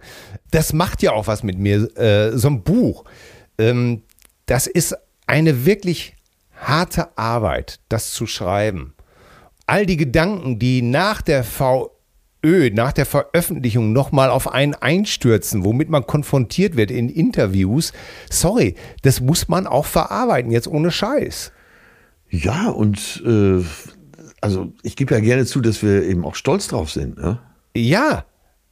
[0.52, 1.88] Das macht ja auch was mit mir.
[1.98, 3.04] Äh, so ein Buch,
[3.58, 4.02] ähm,
[4.46, 4.94] das ist
[5.26, 6.13] eine wirklich
[6.68, 8.94] harte Arbeit, das zu schreiben.
[9.66, 15.88] All die Gedanken, die nach der VÖ, nach der Veröffentlichung nochmal auf einen einstürzen, womit
[15.88, 17.92] man konfrontiert wird in Interviews,
[18.30, 21.52] sorry, das muss man auch verarbeiten, jetzt ohne Scheiß.
[22.28, 23.64] Ja, und äh,
[24.40, 27.16] also ich gebe ja gerne zu, dass wir eben auch stolz drauf sind.
[27.16, 27.38] Ne?
[27.74, 28.24] Ja,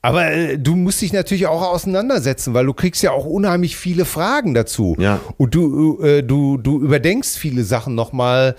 [0.03, 4.05] aber äh, du musst dich natürlich auch auseinandersetzen, weil du kriegst ja auch unheimlich viele
[4.05, 4.97] Fragen dazu.
[4.99, 5.21] Ja.
[5.39, 8.57] Und du, äh, du, du überdenkst viele Sachen nochmal.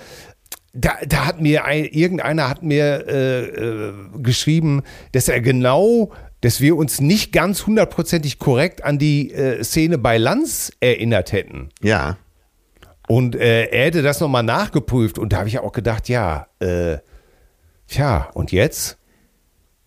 [0.71, 6.61] Da, da hat mir ein, irgendeiner hat mir äh, äh, geschrieben, dass er genau, dass
[6.61, 11.69] wir uns nicht ganz hundertprozentig korrekt an die äh, Szene bei Lanz erinnert hätten.
[11.81, 12.17] Ja.
[13.09, 15.19] Und äh, er hätte das nochmal nachgeprüft.
[15.19, 16.99] Und da habe ich auch gedacht, ja, äh,
[17.87, 18.97] tja, und jetzt?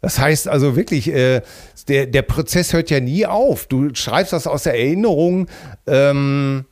[0.06, 1.42] Das heißt also wirklich, äh,
[1.88, 3.66] der, der Prozess hört ja nie auf.
[3.66, 5.48] Du schreibst das aus der Erinnerung
[5.88, 6.64] ähm,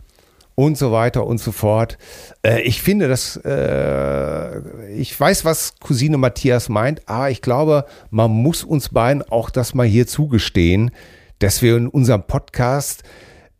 [0.54, 1.98] und so weiter und so fort.
[2.46, 8.30] Äh, ich finde das, äh, ich weiß, was Cousine Matthias meint, aber ich glaube, man
[8.30, 10.92] muss uns beiden auch das mal hier zugestehen,
[11.40, 13.02] dass wir in unserem Podcast,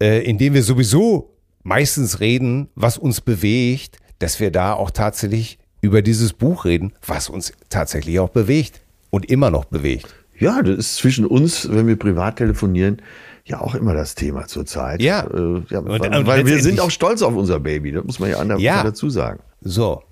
[0.00, 5.58] äh, in dem wir sowieso meistens reden, was uns bewegt, dass wir da auch tatsächlich
[5.80, 8.83] über dieses Buch reden, was uns tatsächlich auch bewegt
[9.14, 10.12] und immer noch bewegt.
[10.38, 13.00] Ja, das ist zwischen uns, wenn wir privat telefonieren,
[13.44, 15.00] ja auch immer das Thema zurzeit.
[15.00, 15.20] Ja.
[15.22, 18.30] Äh, ja weil und weil wir sind auch stolz auf unser Baby, das muss man
[18.30, 18.82] ja anders Ja.
[18.82, 19.40] dazu sagen.
[19.60, 20.02] So.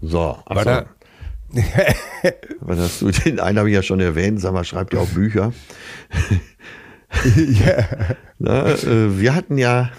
[0.00, 0.86] So, Aber da,
[2.60, 5.08] Was hast du, den einen habe ich ja schon erwähnt, sag mal, schreibt ihr auch
[5.08, 5.52] Bücher.
[8.38, 9.90] Na, äh, wir hatten ja,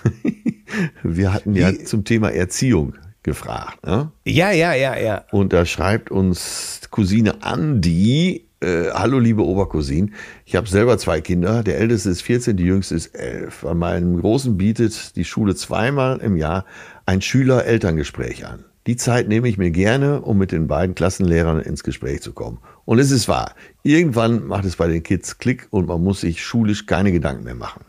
[1.04, 3.86] wir hatten ja zum Thema Erziehung gefragt.
[3.86, 4.12] Ne?
[4.26, 5.26] ja, ja, ja, ja.
[5.32, 10.14] Und da schreibt uns Cousine Andi, äh, hallo liebe Obercousin,
[10.46, 13.62] ich habe selber zwei Kinder, der älteste ist 14, die jüngste ist 11.
[13.64, 16.66] Bei meinem Großen bietet die Schule zweimal im Jahr
[17.06, 18.66] ein Schüler-Elterngespräch an.
[18.88, 22.60] Die Zeit nehme ich mir gerne, um mit den beiden Klassenlehrern ins Gespräch zu kommen.
[22.84, 23.54] Und es ist wahr,
[23.84, 27.56] irgendwann macht es bei den Kids Klick und man muss sich schulisch keine Gedanken mehr
[27.56, 27.82] machen.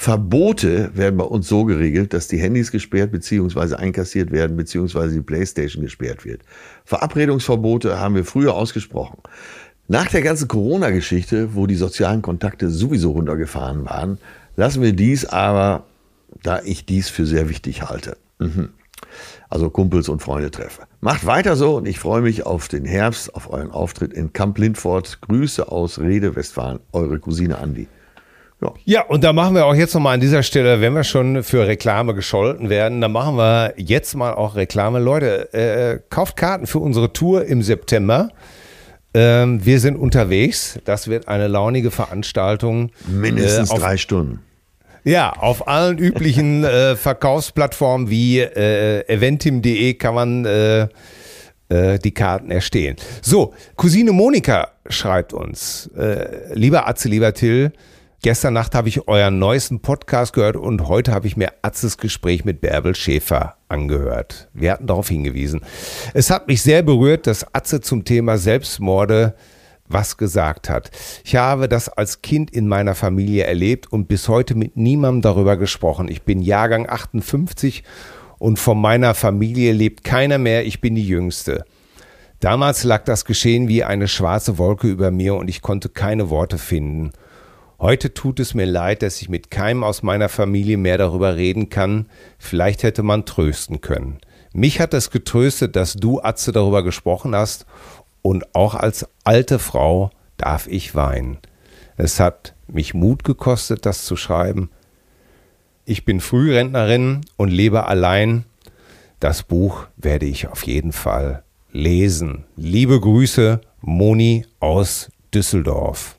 [0.00, 3.74] Verbote werden bei uns so geregelt, dass die Handys gesperrt bzw.
[3.74, 5.08] einkassiert werden bzw.
[5.08, 6.42] die Playstation gesperrt wird.
[6.84, 9.18] Verabredungsverbote haben wir früher ausgesprochen.
[9.88, 14.18] Nach der ganzen Corona-Geschichte, wo die sozialen Kontakte sowieso runtergefahren waren,
[14.54, 15.82] lassen wir dies aber,
[16.44, 18.16] da ich dies für sehr wichtig halte.
[18.38, 18.68] Mhm.
[19.48, 20.82] Also Kumpels und Freunde treffe.
[21.00, 24.58] Macht weiter so und ich freue mich auf den Herbst, auf euren Auftritt in Camp
[24.58, 25.18] Lindfort.
[25.22, 27.88] Grüße aus Rede, Westfalen, eure Cousine Andi.
[28.60, 28.74] Ja.
[28.84, 31.66] ja, und da machen wir auch jetzt nochmal an dieser Stelle, wenn wir schon für
[31.66, 34.98] Reklame gescholten werden, dann machen wir jetzt mal auch Reklame.
[34.98, 38.30] Leute, äh, kauft Karten für unsere Tour im September.
[39.14, 40.78] Ähm, wir sind unterwegs.
[40.84, 42.90] Das wird eine launige Veranstaltung.
[43.06, 44.40] Mindestens äh, drei Stunden.
[45.04, 50.88] Ja, auf allen üblichen äh, Verkaufsplattformen wie äh, eventim.de kann man äh,
[51.68, 52.96] äh, die Karten erstehen.
[53.22, 57.72] So, Cousine Monika schreibt uns, äh, lieber Atze, lieber Till,
[58.20, 62.44] Gestern Nacht habe ich euren neuesten Podcast gehört und heute habe ich mir Atzes Gespräch
[62.44, 64.48] mit Bärbel Schäfer angehört.
[64.52, 65.60] Wir hatten darauf hingewiesen.
[66.14, 69.36] Es hat mich sehr berührt, dass Atze zum Thema Selbstmorde
[69.86, 70.90] was gesagt hat.
[71.22, 75.56] Ich habe das als Kind in meiner Familie erlebt und bis heute mit niemandem darüber
[75.56, 76.08] gesprochen.
[76.08, 77.84] Ich bin Jahrgang 58
[78.38, 80.66] und von meiner Familie lebt keiner mehr.
[80.66, 81.64] Ich bin die Jüngste.
[82.40, 86.58] Damals lag das Geschehen wie eine schwarze Wolke über mir und ich konnte keine Worte
[86.58, 87.12] finden.
[87.80, 91.68] Heute tut es mir leid, dass ich mit keinem aus meiner Familie mehr darüber reden
[91.70, 92.06] kann.
[92.36, 94.18] Vielleicht hätte man trösten können.
[94.52, 97.66] Mich hat es getröstet, dass du, Atze, darüber gesprochen hast.
[98.20, 101.38] Und auch als alte Frau darf ich weinen.
[101.96, 104.70] Es hat mich Mut gekostet, das zu schreiben.
[105.84, 108.44] Ich bin Frührentnerin und lebe allein.
[109.20, 112.44] Das Buch werde ich auf jeden Fall lesen.
[112.56, 116.17] Liebe Grüße, Moni aus Düsseldorf.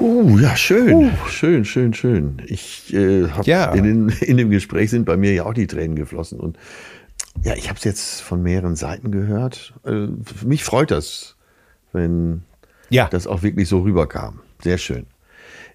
[0.00, 1.10] Uh, ja, schön, uh.
[1.28, 2.42] schön, schön, schön.
[2.46, 3.72] Ich äh, habe ja.
[3.72, 6.56] in, in dem Gespräch sind bei mir ja auch die Tränen geflossen und
[7.44, 9.74] ja, ich habe es jetzt von mehreren Seiten gehört.
[9.84, 10.08] Äh,
[10.44, 11.36] mich freut das,
[11.92, 12.42] wenn
[12.90, 13.08] ja.
[13.08, 14.40] das auch wirklich so rüberkam.
[14.62, 15.06] Sehr schön.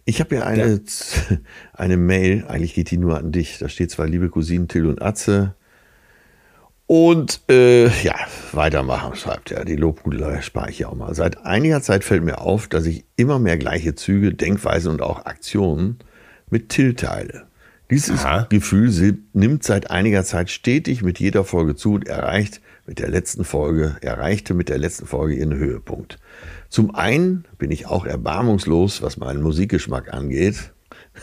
[0.06, 0.82] Ich habe ja eine,
[1.30, 1.38] ja.
[1.74, 3.58] eine Mail, eigentlich geht die nur an dich.
[3.60, 5.56] Da steht zwar liebe Cousinen Till und Atze,
[6.86, 8.16] und äh, ja,
[8.52, 9.66] weitermachen, schreibt er.
[9.66, 11.16] Die Lobhudelei spare ich ja auch mal.
[11.16, 15.26] Seit einiger Zeit fällt mir auf, dass ich immer mehr gleiche Züge, Denkweisen und auch
[15.26, 16.00] Aktionen
[16.50, 17.48] mit Till teile.
[17.90, 18.48] Dieses Aha.
[18.50, 23.44] Gefühl nimmt seit einiger Zeit stetig mit jeder Folge zu und erreicht mit der letzten
[23.44, 26.18] Folge, erreichte mit der letzten Folge ihren Höhepunkt.
[26.70, 30.72] Zum einen bin ich auch erbarmungslos, was meinen Musikgeschmack angeht.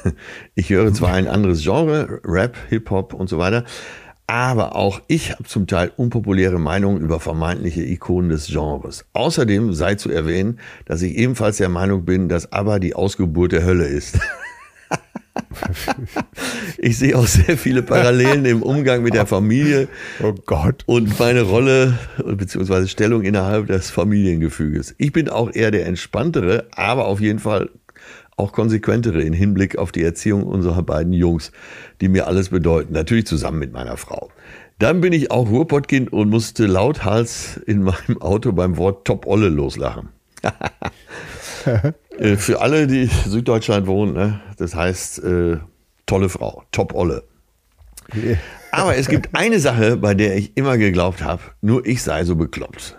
[0.55, 3.65] Ich höre zwar ein anderes Genre, Rap, Hip-Hop und so weiter,
[4.31, 9.05] aber auch ich habe zum Teil unpopuläre Meinungen über vermeintliche Ikonen des Genres.
[9.13, 13.65] Außerdem sei zu erwähnen, dass ich ebenfalls der Meinung bin, dass ABBA die Ausgeburt der
[13.65, 14.21] Hölle ist.
[16.79, 19.89] ich sehe auch sehr viele Parallelen im Umgang mit der Familie.
[20.23, 20.85] Oh Gott.
[20.87, 22.87] Und meine Rolle bzw.
[22.87, 24.95] Stellung innerhalb des Familiengefüges.
[24.99, 27.69] Ich bin auch eher der entspanntere, aber auf jeden Fall
[28.41, 31.53] auch konsequentere in Hinblick auf die Erziehung unserer beiden Jungs,
[32.01, 32.95] die mir alles bedeuten.
[32.95, 34.31] Natürlich zusammen mit meiner Frau.
[34.79, 39.49] Dann bin ich auch Ruhrpottkind und musste lauthals in meinem Auto beim Wort Top Olle
[39.49, 40.09] loslachen.
[42.19, 44.41] Äh, für alle, die in Süddeutschland wohnen, ne?
[44.57, 45.59] das heißt äh,
[46.07, 47.25] tolle Frau, Top Olle.
[48.73, 52.37] Aber es gibt eine Sache, bei der ich immer geglaubt habe, nur ich sei so
[52.37, 52.99] bekloppt.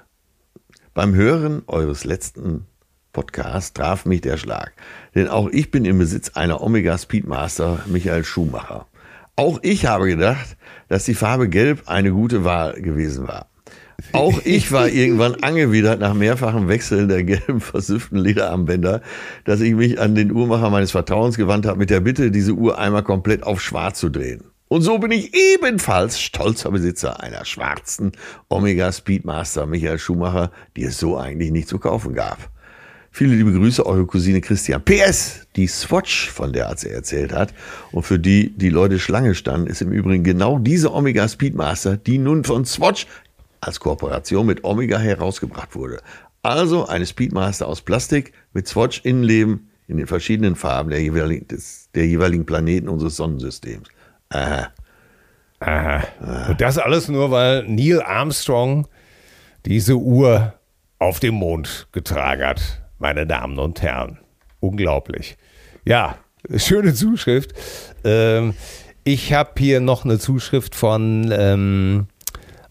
[0.94, 2.68] Beim Hören eures letzten
[3.14, 4.74] Podcasts traf mich der Schlag.
[5.16, 8.88] Denn auch ich bin im Besitz einer Omega Speedmaster Michael Schumacher.
[9.36, 10.58] Auch ich habe gedacht,
[10.88, 13.48] dass die Farbe Gelb eine gute Wahl gewesen war.
[14.14, 19.02] Auch ich war irgendwann angewidert nach mehrfachen Wechseln der gelben versüfften Lederarmbänder,
[19.46, 22.80] dass ich mich an den Uhrmacher meines Vertrauens gewandt habe mit der Bitte, diese Uhr
[22.80, 24.44] einmal komplett auf schwarz zu drehen.
[24.68, 28.14] Und so bin ich ebenfalls stolzer Besitzer einer schwarzen
[28.48, 32.38] Omega Speedmaster Michael Schumacher, die es so eigentlich nicht zu kaufen gab.
[33.14, 34.82] Viele liebe Grüße, eure Cousine Christian.
[34.86, 37.54] PS, die Swatch, von der sie erzählt hat,
[37.92, 42.18] und für die die Leute Schlange standen, ist im Übrigen genau diese Omega Speedmaster, die
[42.18, 43.08] nun von Swatch
[43.60, 46.00] als Kooperation mit Omega herausgebracht wurde.
[46.42, 51.90] Also eine Speedmaster aus Plastik mit Swatch Innenleben in den verschiedenen Farben der jeweiligen, des,
[51.94, 53.90] der jeweiligen Planeten unseres Sonnensystems.
[54.30, 54.70] Aha.
[55.60, 56.48] Aha.
[56.50, 58.88] Und das alles nur, weil Neil Armstrong
[59.66, 60.54] diese Uhr
[60.98, 64.20] auf dem Mond getragen hat meine Damen und Herren.
[64.60, 65.36] Unglaublich.
[65.86, 66.18] Ja,
[66.56, 67.54] schöne Zuschrift.
[68.04, 68.54] Ähm,
[69.04, 72.08] ich habe hier noch eine Zuschrift von ähm,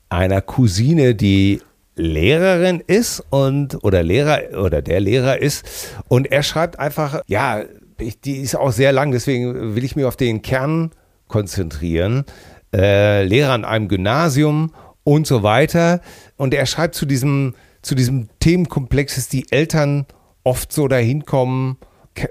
[0.09, 1.61] einer Cousine, die
[1.97, 7.65] Lehrerin ist und oder Lehrer oder der Lehrer ist und er schreibt einfach, ja,
[7.99, 10.93] ich, die ist auch sehr lang, deswegen will ich mich auf den Kern
[11.27, 12.25] konzentrieren.
[12.73, 14.73] Äh, Lehrer an einem Gymnasium
[15.03, 16.01] und so weiter
[16.37, 20.07] und er schreibt zu diesem zu diesem Themenkomplex, dass die Eltern
[20.45, 21.79] oft so dahin kommen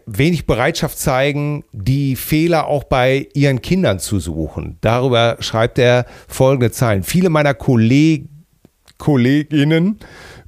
[0.05, 4.77] wenig Bereitschaft zeigen, die Fehler auch bei ihren Kindern zu suchen.
[4.81, 7.03] Darüber schreibt er folgende Zeilen.
[7.03, 8.27] Viele meiner Kolleg
[8.97, 9.97] Kolleginnen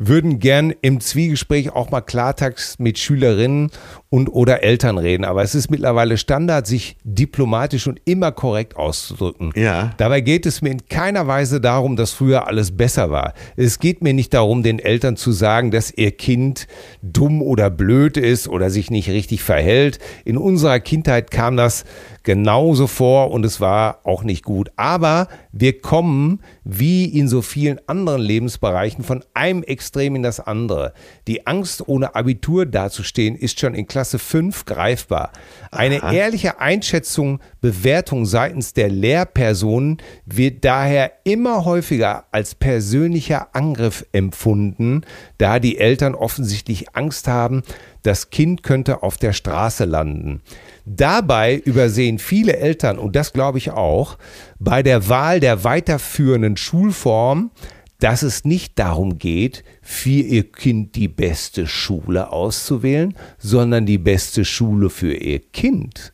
[0.07, 3.69] würden gern im Zwiegespräch auch mal Klartext mit Schülerinnen
[4.09, 5.23] und oder Eltern reden.
[5.23, 9.51] Aber es ist mittlerweile Standard, sich diplomatisch und immer korrekt auszudrücken.
[9.55, 9.93] Ja.
[9.97, 13.33] Dabei geht es mir in keiner Weise darum, dass früher alles besser war.
[13.55, 16.67] Es geht mir nicht darum, den Eltern zu sagen, dass ihr Kind
[17.03, 19.99] dumm oder blöd ist oder sich nicht richtig verhält.
[20.25, 21.85] In unserer Kindheit kam das
[22.23, 24.71] genauso vor und es war auch nicht gut.
[24.75, 30.93] Aber wir kommen, wie in so vielen anderen Lebensbereichen, von einem Extrem in das andere.
[31.27, 35.31] Die Angst, ohne Abitur dazustehen, ist schon in Klasse 5 greifbar.
[35.71, 36.13] Eine Aha.
[36.13, 45.01] ehrliche Einschätzung, Bewertung seitens der Lehrpersonen wird daher immer häufiger als persönlicher Angriff empfunden,
[45.37, 47.63] da die Eltern offensichtlich Angst haben,
[48.03, 50.41] das Kind könnte auf der Straße landen.
[50.85, 54.17] Dabei übersehen viele Eltern, und das glaube ich auch,
[54.59, 57.51] bei der Wahl der weiterführenden Schulform,
[57.99, 64.43] dass es nicht darum geht, für ihr Kind die beste Schule auszuwählen, sondern die beste
[64.43, 66.13] Schule für ihr Kind.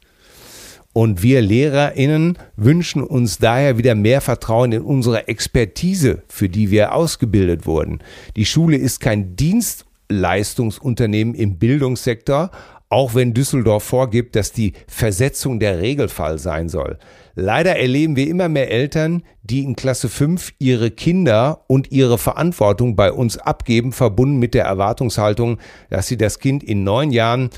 [0.91, 6.93] Und wir LehrerInnen wünschen uns daher wieder mehr Vertrauen in unsere Expertise, für die wir
[6.93, 7.99] ausgebildet wurden.
[8.35, 12.49] Die Schule ist kein Dienstleistungsunternehmen im Bildungssektor,
[12.89, 16.97] auch wenn Düsseldorf vorgibt, dass die Versetzung der Regelfall sein soll.
[17.35, 22.95] Leider erleben wir immer mehr Eltern, die in Klasse 5 ihre Kinder und ihre Verantwortung
[22.95, 25.59] bei uns abgeben, verbunden mit der Erwartungshaltung,
[25.89, 27.49] dass sie das Kind in neun Jahren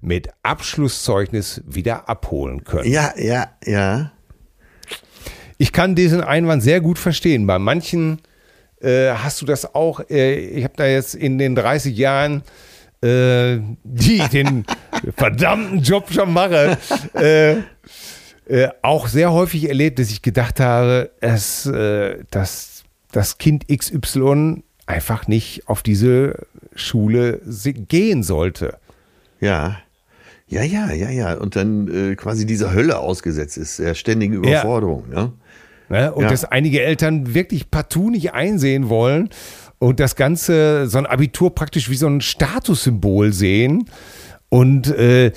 [0.00, 2.90] mit Abschlusszeugnis wieder abholen können.
[2.90, 4.12] Ja, ja, ja.
[5.56, 7.46] Ich kann diesen Einwand sehr gut verstehen.
[7.46, 8.20] Bei manchen
[8.80, 10.00] äh, hast du das auch.
[10.08, 12.42] Äh, ich habe da jetzt in den 30 Jahren,
[13.02, 14.64] äh, die ich den
[15.16, 16.76] verdammten Job schon mache,
[17.14, 17.56] äh,
[18.48, 24.62] äh, auch sehr häufig erlebt, dass ich gedacht habe, es, äh, dass das Kind XY
[24.86, 28.78] einfach nicht auf diese Schule gehen sollte.
[29.40, 29.78] Ja.
[30.48, 31.34] Ja, ja, ja, ja.
[31.34, 35.08] Und dann äh, quasi dieser Hölle ausgesetzt ist, der ständigen Überforderung.
[35.10, 35.32] Ne?
[35.90, 36.12] Ne?
[36.12, 36.30] Und Ja.
[36.30, 39.28] dass einige Eltern wirklich partout nicht einsehen wollen
[39.78, 43.88] und das Ganze, so ein Abitur praktisch wie so ein Statussymbol sehen.
[44.48, 45.32] Und äh,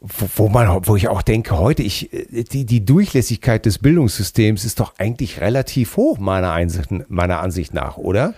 [0.00, 4.64] wo, wo man, wo ich auch denke, heute, ich, äh, die, die Durchlässigkeit des Bildungssystems
[4.64, 8.34] ist doch eigentlich relativ hoch, meiner Ansicht, meiner Ansicht nach, oder?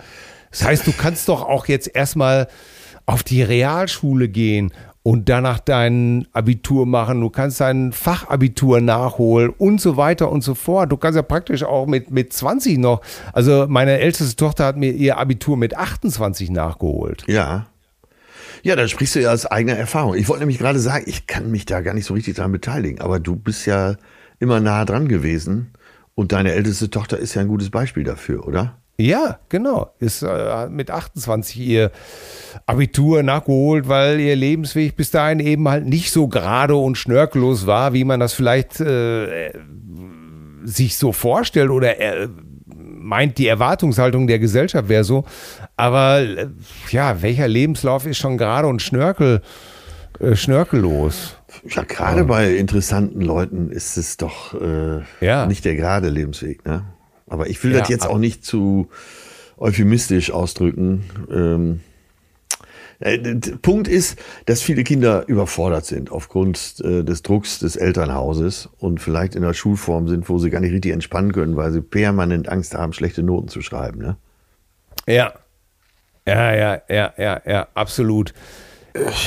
[0.50, 2.48] Das heißt, du kannst doch auch jetzt erstmal
[3.06, 4.72] auf die Realschule gehen
[5.02, 7.20] und danach dein Abitur machen.
[7.20, 10.92] Du kannst dein Fachabitur nachholen und so weiter und so fort.
[10.92, 13.00] Du kannst ja praktisch auch mit, mit 20 noch.
[13.32, 17.24] Also meine älteste Tochter hat mir ihr Abitur mit 28 nachgeholt.
[17.26, 17.66] Ja.
[18.62, 20.14] Ja, da sprichst du ja aus eigener Erfahrung.
[20.14, 23.00] Ich wollte nämlich gerade sagen, ich kann mich da gar nicht so richtig daran beteiligen,
[23.00, 23.96] aber du bist ja
[24.38, 25.72] immer nah dran gewesen
[26.14, 28.81] und deine älteste Tochter ist ja ein gutes Beispiel dafür, oder?
[29.02, 29.92] Ja, genau.
[29.98, 31.90] Ist äh, mit 28 ihr
[32.66, 37.94] Abitur nachgeholt, weil ihr Lebensweg bis dahin eben halt nicht so gerade und schnörkellos war,
[37.94, 39.50] wie man das vielleicht äh,
[40.64, 42.28] sich so vorstellt oder äh,
[42.66, 45.24] meint, die Erwartungshaltung der Gesellschaft wäre so.
[45.76, 46.46] Aber äh,
[46.90, 49.42] ja, welcher Lebenslauf ist schon gerade und schnörkel,
[50.20, 51.36] äh, schnörkellos?
[51.68, 55.46] Ja, gerade bei interessanten Leuten ist es doch äh, Ja.
[55.46, 56.64] nicht der gerade Lebensweg.
[56.64, 56.84] Ne?
[57.32, 58.88] Aber ich will Ja, das jetzt auch nicht zu
[59.56, 61.04] euphemistisch ausdrücken.
[61.30, 61.80] Ähm,
[63.00, 63.18] äh,
[63.62, 69.34] Punkt ist, dass viele Kinder überfordert sind aufgrund äh, des Drucks des Elternhauses und vielleicht
[69.34, 72.74] in einer Schulform sind, wo sie gar nicht richtig entspannen können, weil sie permanent Angst
[72.74, 74.02] haben, schlechte Noten zu schreiben.
[74.02, 74.16] Ne?
[75.06, 75.32] Ja.
[76.26, 78.34] Ja, ja, ja, ja, ja, absolut.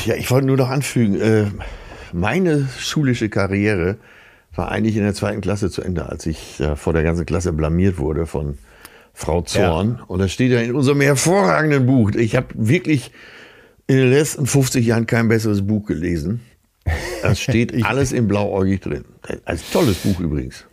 [0.05, 1.47] Ja, ich wollte nur noch anfügen, äh,
[2.13, 3.97] meine schulische Karriere
[4.55, 7.53] war eigentlich in der zweiten Klasse zu Ende, als ich äh, vor der ganzen Klasse
[7.53, 8.57] blamiert wurde von
[9.13, 10.01] Frau Zorn.
[10.07, 12.11] Und das steht ja in unserem hervorragenden Buch.
[12.11, 13.11] Ich habe wirklich
[13.87, 16.41] in den letzten 50 Jahren kein besseres Buch gelesen.
[17.21, 19.05] Das steht alles in blauäugig drin.
[19.45, 20.65] Ein tolles Buch übrigens.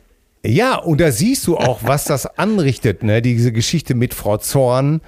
[0.45, 3.23] Ja, und da siehst du auch, was das anrichtet, ne?
[3.23, 5.01] Diese Geschichte mit Frau Zorn,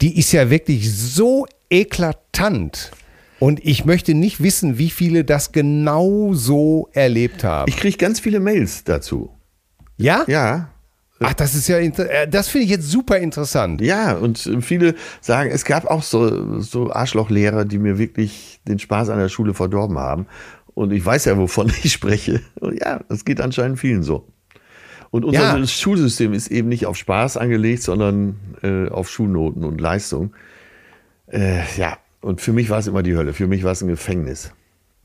[0.00, 2.92] die ist ja wirklich so eklatant.
[3.38, 7.68] Und ich möchte nicht wissen, wie viele das genau so erlebt haben.
[7.68, 9.30] Ich kriege ganz viele Mails dazu.
[9.96, 10.24] ja?
[10.26, 10.70] Ja,
[11.18, 13.80] Ach, das ist ja, äh, das finde ich jetzt super interessant.
[13.80, 19.08] Ja, und viele sagen, es gab auch so, so Arschlochlehrer, die mir wirklich den Spaß
[19.08, 20.26] an der Schule verdorben haben.
[20.74, 22.42] Und ich weiß ja, wovon ich spreche.
[22.60, 24.28] Und ja, das geht anscheinend vielen so.
[25.10, 25.66] Und unser Ja.
[25.66, 30.34] Schulsystem ist eben nicht auf Spaß angelegt, sondern äh, auf Schulnoten und Leistung.
[31.28, 31.96] Äh, ja,
[32.26, 33.32] und für mich war es immer die Hölle.
[33.32, 34.50] Für mich war es ein Gefängnis.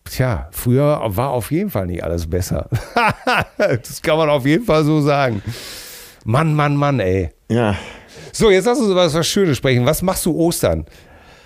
[0.05, 2.67] tja, früher war auf jeden Fall nicht alles besser.
[3.57, 5.43] das kann man auf jeden Fall so sagen.
[6.25, 7.29] Mann, Mann, Mann, ey.
[7.47, 7.77] Ja.
[8.31, 9.85] So, jetzt lass uns über was Schönes sprechen.
[9.85, 10.85] Was machst du Ostern?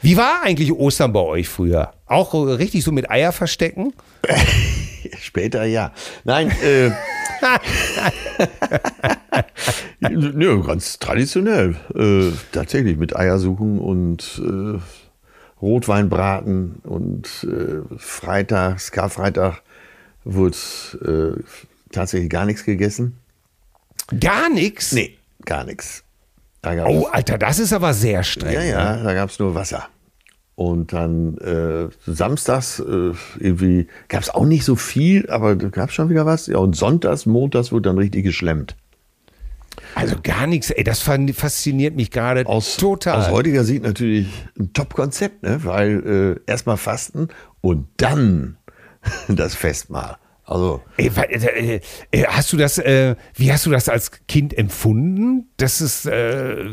[0.01, 1.91] Wie war eigentlich Ostern bei euch früher?
[2.05, 3.93] Auch richtig so mit Eier verstecken?
[5.19, 5.91] Später ja.
[6.23, 6.91] Nein, äh.
[10.09, 11.76] Nö, ganz traditionell.
[11.93, 14.80] Äh, tatsächlich mit Eier suchen und äh,
[15.62, 19.62] Rotweinbraten und äh, Freitag, Karfreitag
[20.24, 20.58] wurde
[21.38, 21.43] äh,
[21.91, 23.18] tatsächlich gar nichts gegessen.
[24.20, 24.91] Gar nichts?
[24.91, 26.03] Nee, gar nichts.
[26.66, 28.53] Oh, Alter, das ist aber sehr streng.
[28.53, 29.88] Ja, ja, da gab es nur Wasser.
[30.56, 35.89] Und dann äh, samstags äh, irgendwie gab es auch nicht so viel, aber da gab
[35.89, 36.47] es schon wieder was.
[36.47, 38.76] Ja, und sonntags, montags wurde dann richtig geschlemmt.
[39.95, 43.19] Also gar nichts, ey, das fasziniert mich gerade total.
[43.19, 44.28] Aus heutiger Sicht natürlich
[44.59, 45.59] ein Top-Konzept, ne?
[45.63, 47.30] weil äh, erstmal fasten
[47.61, 48.57] und dann
[49.28, 50.17] das Festmahl.
[50.47, 50.82] Also.
[50.97, 51.80] Ey, äh,
[52.11, 56.65] äh, hast du das, äh, wie hast du das als Kind empfunden, dass es, äh,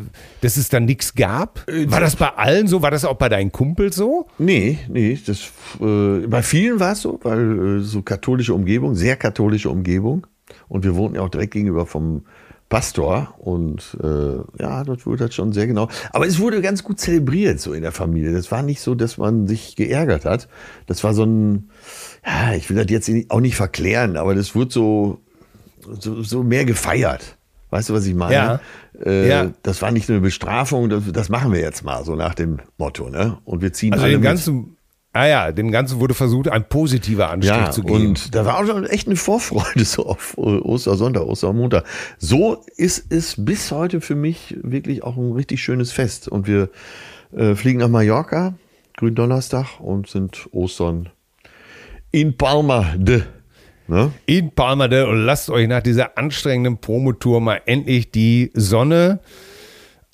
[0.42, 1.66] dass es dann nichts gab?
[1.68, 2.82] Äh, war das bei allen so?
[2.82, 4.26] War das auch bei deinen Kumpels so?
[4.38, 5.50] Nee, nee, das,
[5.80, 10.26] äh, bei vielen war es so, weil so katholische Umgebung, sehr katholische Umgebung.
[10.68, 12.26] Und wir wohnten ja auch direkt gegenüber vom
[12.72, 15.88] Pastor und äh, ja, dort wurde das schon sehr genau.
[16.10, 18.32] Aber es wurde ganz gut zelebriert so in der Familie.
[18.32, 20.48] Das war nicht so, dass man sich geärgert hat.
[20.86, 21.68] Das war so ein,
[22.24, 25.20] ja, ich will das jetzt auch nicht verklären, aber das wurde so,
[26.00, 27.36] so, so mehr gefeiert.
[27.68, 28.34] Weißt du, was ich meine?
[28.34, 28.60] Ja.
[29.04, 29.50] Äh, ja.
[29.62, 32.60] Das war nicht nur eine Bestrafung, das, das, machen wir jetzt mal, so nach dem
[32.78, 33.36] Motto, ne?
[33.44, 34.78] Und wir ziehen also alle den ganzen,
[35.14, 38.08] Ah ja, dem Ganzen wurde versucht, ein positiver Anstrich ja, zu geben.
[38.08, 41.84] Und da war auch schon echt eine Vorfreude so auf Ostersonntag, Ostermontag.
[42.18, 46.28] So ist es bis heute für mich wirklich auch ein richtig schönes Fest.
[46.28, 46.70] Und wir
[47.36, 48.54] äh, fliegen nach Mallorca,
[48.96, 51.10] Gründonnerstag, und sind Ostern
[52.10, 53.22] in Palma de.
[53.88, 54.12] Ne?
[54.26, 59.20] In Palma de und lasst euch nach dieser anstrengenden Promotour mal endlich die Sonne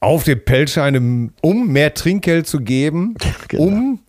[0.01, 3.15] auf den Pelzschein, um mehr Trinkgeld zu geben,
[3.49, 3.63] genau.
[3.65, 4.01] um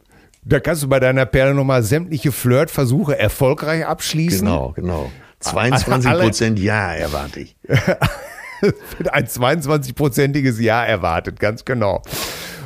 [0.44, 4.46] da kannst du bei deiner Perle nochmal sämtliche Flirtversuche erfolgreich abschließen.
[4.46, 5.12] Genau, genau.
[5.40, 7.56] 22 Prozent Ja erwarte ich.
[9.12, 12.02] Ein 22-prozentiges Ja erwartet, ganz genau.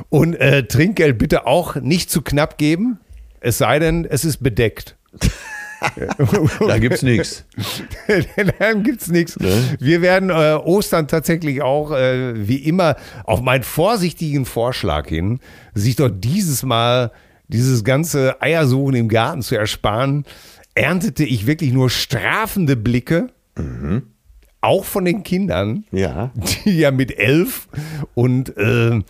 [0.09, 2.99] Und äh, Trinkgeld bitte auch nicht zu knapp geben,
[3.39, 4.95] es sei denn, es ist bedeckt.
[6.59, 7.45] da gibt's nichts.
[8.59, 9.39] Dann gibt's nichts.
[9.39, 9.75] Ne?
[9.79, 12.95] Wir werden äh, Ostern tatsächlich auch, äh, wie immer,
[13.25, 15.39] auf meinen vorsichtigen Vorschlag hin,
[15.73, 17.11] sich doch dieses Mal
[17.53, 20.25] dieses ganze Eiersuchen im Garten zu ersparen,
[20.75, 23.27] erntete ich wirklich nur strafende Blicke.
[23.57, 24.03] Mhm.
[24.59, 26.31] Auch von den Kindern, ja.
[26.65, 27.67] die ja mit elf
[28.15, 29.01] und äh,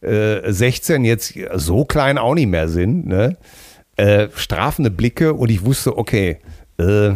[0.00, 3.06] äh, 16 jetzt so klein auch nicht mehr sind.
[3.06, 3.36] Ne?
[3.96, 6.38] Äh, strafende Blicke und ich wusste, okay,
[6.78, 7.12] äh,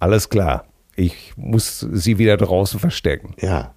[0.00, 0.66] alles klar.
[0.96, 3.34] Ich muss sie wieder draußen verstecken.
[3.40, 3.74] Ja,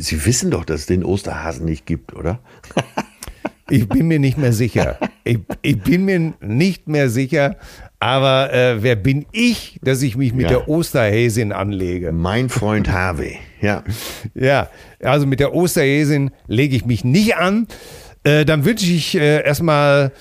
[0.00, 2.40] Sie wissen doch, dass es den Osterhasen nicht gibt, oder?
[3.68, 4.98] Ich bin mir nicht mehr sicher.
[5.24, 7.56] Ich, ich bin mir nicht mehr sicher.
[7.98, 10.58] Aber äh, wer bin ich, dass ich mich mit ja.
[10.58, 12.12] der Osterhäsin anlege?
[12.12, 13.82] Mein Freund Harvey, ja.
[14.34, 14.68] Ja,
[15.02, 17.66] also mit der Osterhäsin lege ich mich nicht an.
[18.22, 20.12] Äh, dann wünsche ich äh, erstmal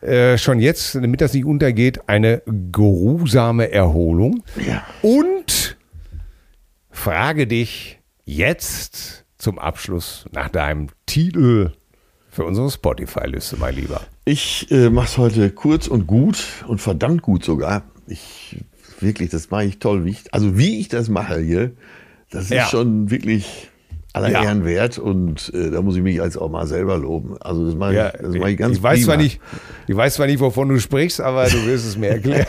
[0.00, 4.42] äh, schon jetzt, damit das nicht untergeht, eine geruhsame Erholung.
[4.66, 4.86] Ja.
[5.02, 5.76] Und
[6.90, 11.72] frage dich jetzt zum Abschluss nach deinem Titel
[12.36, 14.02] für unsere Spotify-Liste, mein Lieber.
[14.26, 17.82] Ich äh, mache es heute kurz und gut und verdammt gut sogar.
[18.06, 18.58] Ich
[19.00, 20.04] wirklich, das mache ich toll.
[20.04, 21.72] Wie ich, also wie ich das mache hier,
[22.30, 22.66] das ist ja.
[22.66, 23.70] schon wirklich
[24.12, 24.42] aller ja.
[24.44, 27.36] Ehren wert und äh, da muss ich mich als auch mal selber loben.
[27.40, 29.40] Also das mache ja, ich, das mache ich ganz ich weiß zwar nicht,
[29.86, 32.46] Ich weiß zwar nicht, wovon du sprichst, aber du wirst es mir erklären.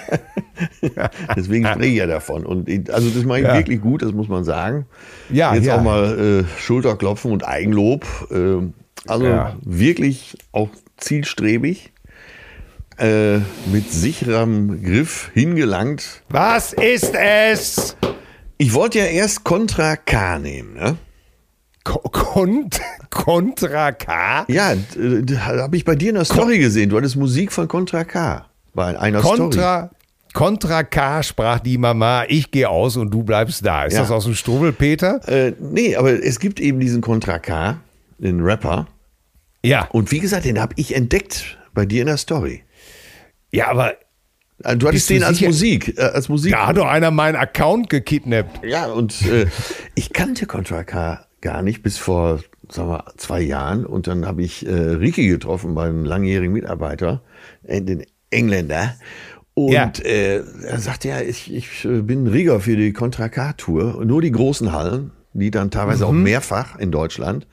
[1.36, 2.46] Deswegen spreche ich ja davon.
[2.46, 3.56] Und ich, also das mache ich Ja.
[3.56, 4.86] wirklich gut, das muss man sagen.
[5.30, 8.06] Ja, Jetzt auch mal äh, Schulterklopfen und Eigenlob.
[8.32, 8.68] Äh,
[9.06, 9.56] also Ja.
[9.64, 11.92] wirklich auch zielstrebig.
[13.00, 13.38] Äh,
[13.72, 16.24] mit sicherem Griff hingelangt.
[16.30, 17.96] Was ist es?
[18.58, 20.98] Ich wollte ja erst Contra K nehmen, ne?
[21.84, 22.82] Kont
[23.12, 24.46] Contra K?
[24.48, 24.74] Ja,
[25.40, 26.90] habe ich bei dir in der Story gesehen.
[26.90, 29.38] Du hattest Musik von Contra K bei einer Story.
[29.38, 29.90] Contra,
[30.34, 33.86] Contra K sprach die Mama, ich gehe aus und du bleibst da.
[33.86, 34.02] Ist Ja.
[34.02, 35.22] das aus dem Strubbel, Peter?
[35.30, 37.78] Äh, nee, aber es gibt eben diesen Contra K,
[38.18, 38.88] den Rapper.
[39.64, 39.88] Ja.
[39.92, 42.64] Und wie gesagt, den habe ich entdeckt bei dir in der Story.
[43.52, 43.94] Ja, aber
[44.64, 45.50] Also Du hattest den als sicher?
[45.50, 46.52] Musik, äh, als Musik.
[46.52, 48.66] da hat doch einer meinen Account gekidnappt.
[48.66, 49.48] Ja, und äh,
[49.96, 52.40] ich kannte Contra K gar nicht bis vor,
[52.70, 53.86] sagen wir, zwei Jahren.
[53.86, 57.22] Und dann habe ich äh, Ricky getroffen, meinen langjährigen Mitarbeiter,
[57.64, 58.96] äh, den Engländer.
[59.54, 59.92] Und Ja.
[60.04, 64.04] äh, er sagt, ja, ich, ich äh, bin Rieger für die Contra K-Tour.
[64.06, 66.10] Nur die großen Hallen, die dann teilweise Mhm.
[66.10, 67.48] auch mehrfach in Deutschland.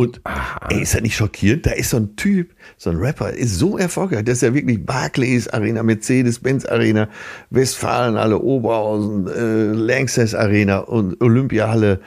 [0.00, 0.22] Und
[0.70, 1.66] ey, ist er nicht schockierend?
[1.66, 4.24] Da ist so ein Typ, so ein Rapper, ist so erfolgreich.
[4.24, 7.10] Das ist ja wirklich Barclays Arena, Mercedes-Benz Arena,
[7.50, 12.00] Westfalenhalle, Oberhausen, äh, Lanxess Arena und Olympiahalle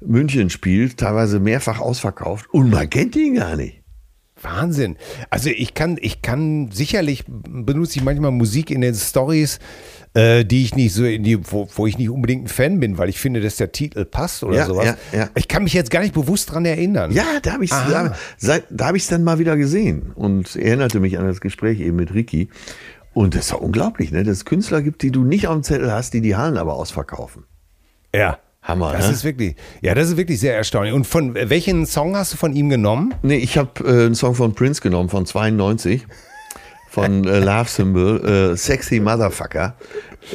[0.00, 2.48] München spielt, teilweise mehrfach ausverkauft.
[2.52, 3.82] Und man kennt ihn gar nicht.
[4.40, 4.96] Wahnsinn.
[5.28, 9.58] Also ich kann, ich kann sicherlich benutze ich manchmal Musik in den Stories,
[10.14, 12.98] äh, die ich nicht so in die, wo, wo ich nicht unbedingt ein Fan bin,
[12.98, 14.84] weil ich finde, dass der Titel passt oder Ja, sowas.
[15.12, 15.30] ja, ja.
[15.34, 17.12] Ich kann mich jetzt gar nicht bewusst dran erinnern.
[17.12, 18.14] Ja, da habe ich da,
[18.70, 22.12] da hab ich's dann mal wieder gesehen und erinnerte mich an das Gespräch eben mit
[22.14, 22.48] Ricky.
[23.14, 24.22] Und das ist doch unglaublich, ne?
[24.22, 26.74] Dass es Künstler gibt, die du nicht auf dem Zettel hast, die die Hallen aber
[26.74, 27.44] ausverkaufen.
[28.14, 28.38] ja.
[28.64, 29.12] Hammer, Das ne?
[29.14, 30.94] ist wirklich, ja, das ist wirklich sehr erstaunlich.
[30.94, 33.12] Und von welchen Song hast du von ihm genommen?
[33.22, 36.06] Nee, ich habe äh, einen Song von Prince genommen, von 92,
[36.92, 39.74] von äh, Love Symbol, äh, Sexy Motherfucker.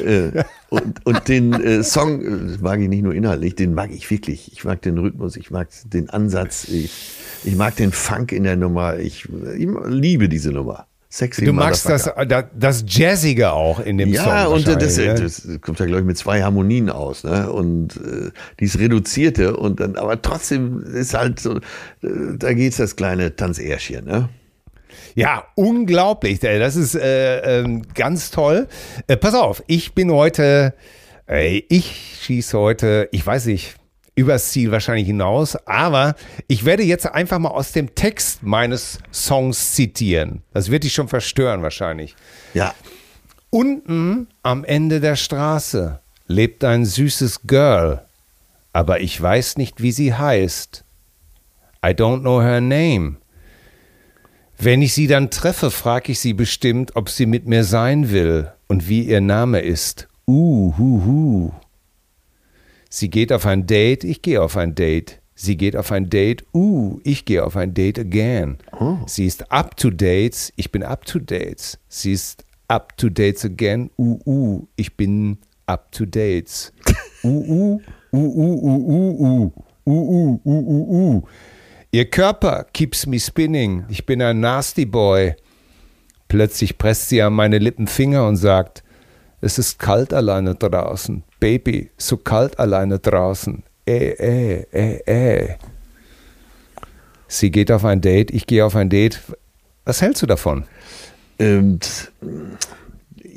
[0.04, 4.10] Äh, und, und den äh, Song äh, mag ich nicht nur inhaltlich, den mag ich
[4.10, 4.50] wirklich.
[4.52, 7.12] Ich mag den Rhythmus, ich mag den Ansatz, ich,
[7.44, 8.98] ich mag den Funk in der Nummer.
[8.98, 10.86] Ich, ich liebe diese Nummer.
[11.10, 14.26] Sexy Du magst das, äh, das, das Jazzige auch in dem Song.
[14.26, 17.52] Ja, und das, das kommt ja, glaube ich, mit zwei Harmonien aus, ne?
[17.52, 21.60] Und äh, dieses Reduzierte und dann, aber trotzdem ist halt so,
[22.02, 24.28] da geht's das kleine Tanzärschchen, ne?
[25.14, 26.42] Ja, unglaublich.
[26.42, 28.68] Äh, Das ist äh, ähm, ganz toll.
[29.06, 30.74] Äh, pass auf, ich bin heute,
[31.68, 33.74] ich schieße heute, ich weiß nicht,
[34.14, 36.14] übers Ziel wahrscheinlich hinaus, aber
[36.46, 40.42] ich werde jetzt einfach mal aus dem Text meines Songs zitieren.
[40.54, 42.16] Das wird dich schon verstören wahrscheinlich.
[42.54, 42.74] Ja,
[43.50, 48.02] Unten am Ende der Straße lebt ein süßes Girl,
[48.74, 50.84] aber ich weiß nicht, wie sie heißt.
[51.84, 53.16] I don't know her name.
[54.60, 58.50] Wenn ich sie dann treffe, frage ich sie bestimmt, ob sie mit mir sein will
[58.66, 60.08] und wie ihr Name ist.
[60.26, 61.52] Uh, hu, hu.
[62.90, 65.20] Sie geht auf ein Date, ich gehe auf ein Date.
[65.36, 68.58] Sie geht auf ein Date, uh, ich gehe auf ein Date again.
[69.06, 71.78] Sie ist up to dates, ich bin up to dates.
[71.88, 76.72] Sie ist up to dates again, uh, uh, ich bin up to dates.
[77.22, 77.80] Uh, uh,
[78.12, 79.52] uh, uh, uh, uh, uh,
[79.86, 81.22] uh, uh, uh, uh, uh.
[81.90, 83.86] Ihr Körper keeps me spinning.
[83.88, 85.34] Ich bin ein nasty boy.
[86.28, 88.82] Plötzlich presst sie an meine Lippen Finger und sagt,
[89.40, 91.22] es ist kalt alleine draußen.
[91.40, 93.62] Baby, so kalt alleine draußen.
[93.86, 95.56] Äh, äh, äh, äh.
[97.26, 99.20] Sie geht auf ein Date, ich gehe auf ein Date.
[99.84, 100.64] Was hältst du davon?
[101.38, 102.10] und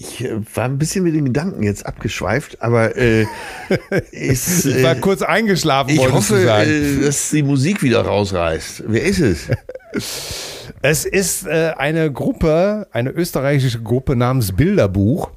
[0.01, 3.25] ich äh, war ein bisschen mit den Gedanken jetzt abgeschweift, aber äh,
[4.11, 6.69] ist, Ich war äh, kurz eingeschlafen, ich hoffe, sagen.
[6.69, 8.83] äh, dass die Musik wieder rausreißt.
[8.87, 9.47] Wer ist es?
[10.83, 15.29] Es ist äh, eine Gruppe, eine österreichische Gruppe namens Bilderbuch.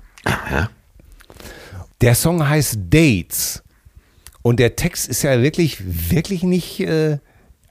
[2.00, 3.62] Der Song heißt Dates.
[4.40, 7.18] Und der Text ist ja wirklich, wirklich nicht äh,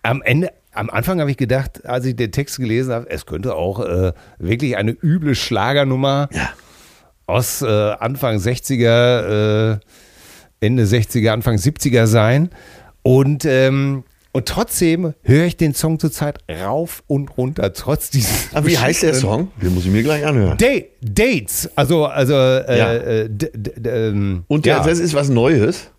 [0.03, 0.51] am Ende.
[0.71, 4.11] Am Anfang habe ich gedacht, als ich den Text gelesen habe, es könnte auch äh,
[4.39, 6.49] wirklich eine üble Schlagernummer Ja.
[7.25, 9.79] Aus äh, Anfang 60er, äh,
[10.59, 12.49] Ende 60er, Anfang 70er sein.
[13.01, 18.53] Und, ähm, und trotzdem höre ich den Song zurzeit rauf und runter, trotz dieses.
[18.53, 19.51] Aber wie heißt der Song?
[19.61, 20.57] Den muss ich mir gleich anhören.
[20.57, 20.67] Da
[21.01, 22.93] Dates, also, also, äh, Ja.
[22.93, 23.29] äh,
[23.85, 24.83] ähm, Und der, ja.
[24.83, 25.89] das ist was Neues.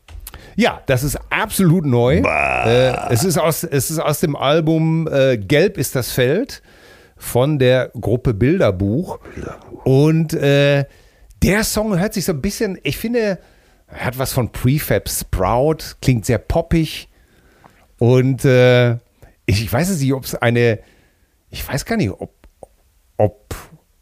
[0.56, 2.18] Ja, das ist absolut neu.
[2.18, 6.62] Äh, es, ist aus, es ist aus dem Album äh, Gelb ist das Feld
[7.16, 9.18] von der Gruppe Bilderbuch.
[9.84, 10.84] Und äh,
[11.44, 13.38] der Song hört sich so ein bisschen, ich finde,
[13.88, 17.08] er hat was von Prefab Sprout, klingt sehr poppig.
[17.98, 18.94] Und äh,
[19.46, 20.78] ich, ich weiß jetzt nicht, ob es eine,
[21.50, 22.32] ich weiß gar nicht, ob,
[23.18, 23.54] ob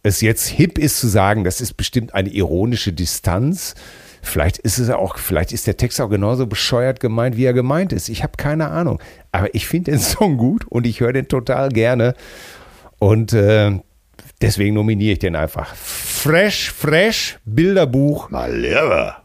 [0.04, 3.74] es jetzt hip ist zu sagen, das ist bestimmt eine ironische Distanz.
[4.22, 7.92] Vielleicht ist es auch, vielleicht ist der Text auch genauso bescheuert gemeint, wie er gemeint
[7.92, 8.08] ist.
[8.08, 9.02] Ich habe keine Ahnung.
[9.32, 12.14] Aber ich finde den Song gut und ich höre den total gerne.
[13.00, 13.80] Und äh,
[14.42, 15.74] deswegen nominiere ich den einfach.
[15.74, 19.22] Fresh, fresh, Bilderbuch, Mal leer.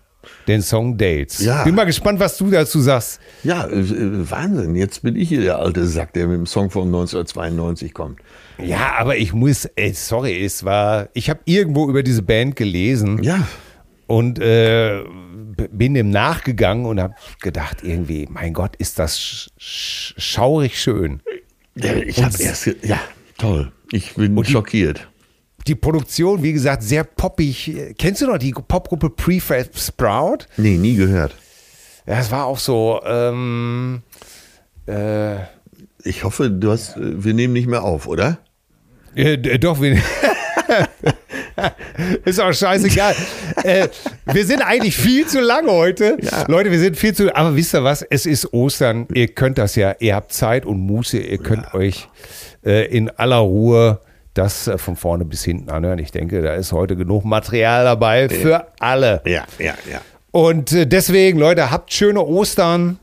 [0.48, 1.40] den Song Dates.
[1.40, 1.64] Ja.
[1.64, 3.20] Bin mal gespannt, was du dazu sagst.
[3.44, 4.76] Ja, äh, äh, Wahnsinn.
[4.76, 8.20] Jetzt bin ich hier der alte Sack, der mit dem Song von 1992 kommt.
[8.64, 13.22] Ja, aber ich muss, ey, sorry, es war, ich habe irgendwo über diese Band gelesen.
[13.24, 13.48] Ja.
[14.08, 15.04] und äh,
[15.72, 21.22] bin dem nachgegangen und habe gedacht, irgendwie, mein Gott, ist das sch sch schaurig schön.
[21.76, 23.00] Ja, Ich habe erst, ja,
[23.38, 23.72] toll.
[23.92, 25.08] Ich bin schockiert.
[25.68, 27.76] Die Produktion, wie gesagt, sehr poppig.
[27.98, 30.40] Kennst du noch die Popgruppe Prefab Sprout?
[30.58, 31.36] Nee, nie gehört.
[32.06, 34.02] Ja, es war auch so, ähm,
[34.88, 35.36] äh,
[36.04, 38.38] Ich hoffe, du hast, äh, wir nehmen nicht mehr auf, oder?
[39.16, 40.02] äh, d- doch, wir,
[42.26, 43.16] Ist auch scheißegal.
[43.64, 43.88] äh,
[44.32, 46.18] wir sind eigentlich viel zu lang heute.
[46.22, 46.46] Ja.
[46.48, 48.04] Leute, wir sind viel zu Aber wisst ihr was?
[48.04, 49.08] Es ist Ostern.
[49.14, 49.96] Ihr könnt das ja.
[50.00, 51.18] Ihr habt Zeit und Muße.
[51.18, 52.08] Ihr könnt euch
[52.57, 54.00] äh, in aller Ruhe
[54.38, 56.00] das äh, von vorne bis hinten anhören.
[56.00, 59.22] Ich denke, da ist heute genug Material dabei für alle.
[59.26, 60.02] Ja, ja, ja.
[60.32, 63.00] Und äh, deswegen, Leute, habt schöne Ostern.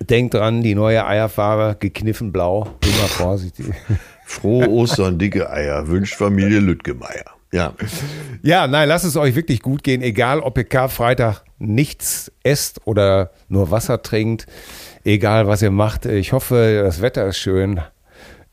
[0.00, 2.68] Denkt dran, die neue Eierfarbe, gekniffen blau.
[2.82, 3.66] Immer vorsichtig.
[4.24, 7.24] Frohe Ostern, dicke Eier, wünscht Familie Lüttgemeier.
[7.52, 7.74] Ja.
[8.42, 13.30] Ja, nein, lasst es euch wirklich gut gehen, egal ob ihr Karfreitag nichts esst oder
[13.48, 14.46] nur Wasser trinkt,
[15.04, 16.06] egal was ihr macht.
[16.06, 17.80] Ich hoffe, das Wetter ist schön.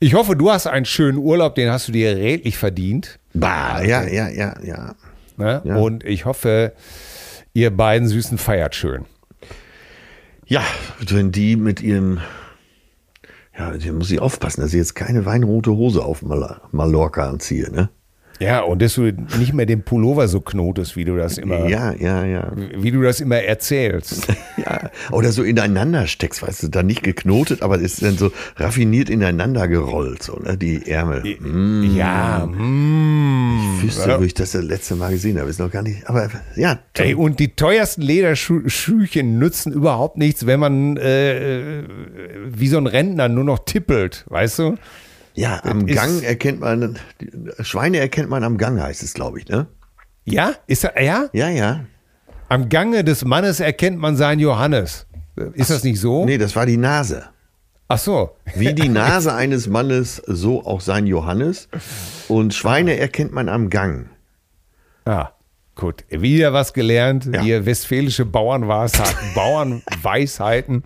[0.01, 3.19] Ich hoffe, du hast einen schönen Urlaub, den hast du dir redlich verdient.
[3.33, 4.95] Bah, ja, ja, ja, ja.
[5.35, 5.61] Ne?
[5.65, 5.75] Ja.
[5.75, 6.73] Und ich hoffe,
[7.53, 9.05] ihr beiden Süßen feiert schön.
[10.45, 10.63] Ja,
[11.05, 12.19] wenn die mit ihrem,
[13.57, 17.69] ja, hier muss ich aufpassen, dass ich jetzt keine weinrote Hose auf Mal Mallorca anziehe,
[17.69, 17.89] ne?
[18.39, 21.93] Ja, und dass du nicht mehr den Pullover so knotest, wie du das immer, Ja,
[21.93, 22.51] ja, ja.
[22.77, 24.27] wie du das immer erzählst.
[24.57, 24.89] ja.
[25.11, 29.09] Oder so ineinander steckst, weißt du, dann nicht geknotet, aber es ist dann so raffiniert
[29.09, 30.57] ineinander gerollt, so, ne?
[30.57, 31.23] Die Ärmel.
[31.39, 31.95] Mm.
[31.95, 33.77] Ja, mm.
[33.77, 36.29] Ich wüsste, wo ich das das letzte Mal gesehen habe, ist noch gar nicht, aber
[36.55, 36.79] ja.
[36.93, 41.83] Ey, und die teuersten Lederschüchen nützen überhaupt nichts, wenn man äh,
[42.47, 44.77] wie so ein Rentner nur noch tippelt, weißt du?
[45.39, 46.99] Ja, am Gang erkennt man,
[47.61, 49.67] Schweine erkennt man am Gang, heißt es, glaube ich, ne?
[50.25, 50.55] Ja?
[50.67, 51.29] Ist er, ja?
[51.31, 51.85] Ja, ja.
[52.49, 55.05] Am Gange des Mannes erkennt man seinen Johannes.
[55.53, 56.25] Ist das nicht so?
[56.25, 57.29] Nee, das war die Nase.
[57.87, 58.35] Ach so.
[58.53, 61.69] Wie die Nase eines Mannes, so auch sein Johannes.
[62.27, 64.09] Und Schweine erkennt man am Gang.
[65.07, 65.31] Ja,
[65.79, 66.03] gut.
[66.09, 67.29] Wieder was gelernt.
[67.33, 67.41] Ja.
[67.41, 69.15] Hier westfälische Bauernweisheiten.
[69.35, 70.83] Bauernweisheiten.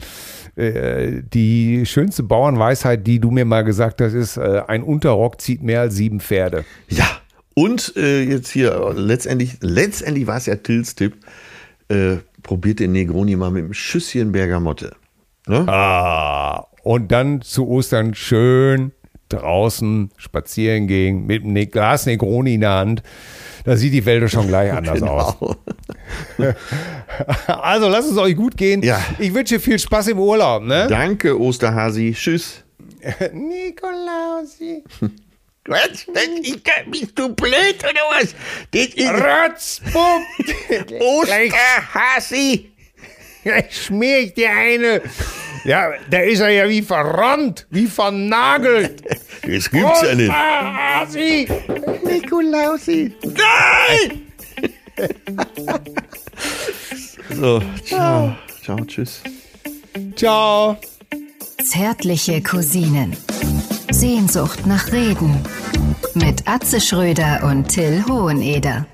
[0.55, 5.63] Äh, Die schönste Bauernweisheit, die du mir mal gesagt hast, ist, äh, ein Unterrock zieht
[5.63, 6.63] mehr als sieben Pferde.
[6.89, 7.05] Ja.
[7.55, 11.17] Und äh, jetzt hier, letztendlich, letztendlich war es ja Tills Tipp.
[11.89, 14.95] Äh, probiert den Negroni mal mit einem Schüsschen Bergamotte.
[15.47, 15.67] Ne?
[15.67, 18.91] Ah, und dann zu Ostern schön
[19.29, 23.03] draußen spazieren gehen mit einem Ne- Glas Negroni in der Hand.
[23.63, 25.35] Da sieht die Welt schon gleich anders aus.
[25.39, 25.55] Genau.
[27.47, 28.81] Also lasst es euch gut gehen.
[28.81, 28.99] Ja.
[29.19, 30.63] Ich wünsche viel Spaß im Urlaub.
[30.63, 30.87] Ne?
[30.89, 32.13] Danke, Osterhasi.
[32.17, 32.63] Tschüss.
[33.33, 34.83] Nikolausi.
[35.65, 36.05] Was?
[36.91, 38.35] bist du blöd oder was?
[38.71, 40.25] Das ist Rotzpump.
[40.99, 42.69] Osterhasi.
[43.43, 45.01] Gleich schmier ich dir eine.
[45.63, 49.01] Ja, da ist er ja wie verrannt, wie vernagelt.
[49.43, 50.31] Das gibt's ja nicht.
[50.31, 51.47] Hasi.
[52.03, 53.13] Nikolausi.
[53.23, 54.21] Nein!
[57.29, 58.35] so, ciao.
[58.63, 59.21] Ciao, tschüss.
[60.15, 60.77] Ciao.
[61.63, 63.15] Zärtliche Cousinen.
[63.91, 65.39] Sehnsucht nach Reden.
[66.13, 68.85] Mit Atze Schröder und Till Hoheneder.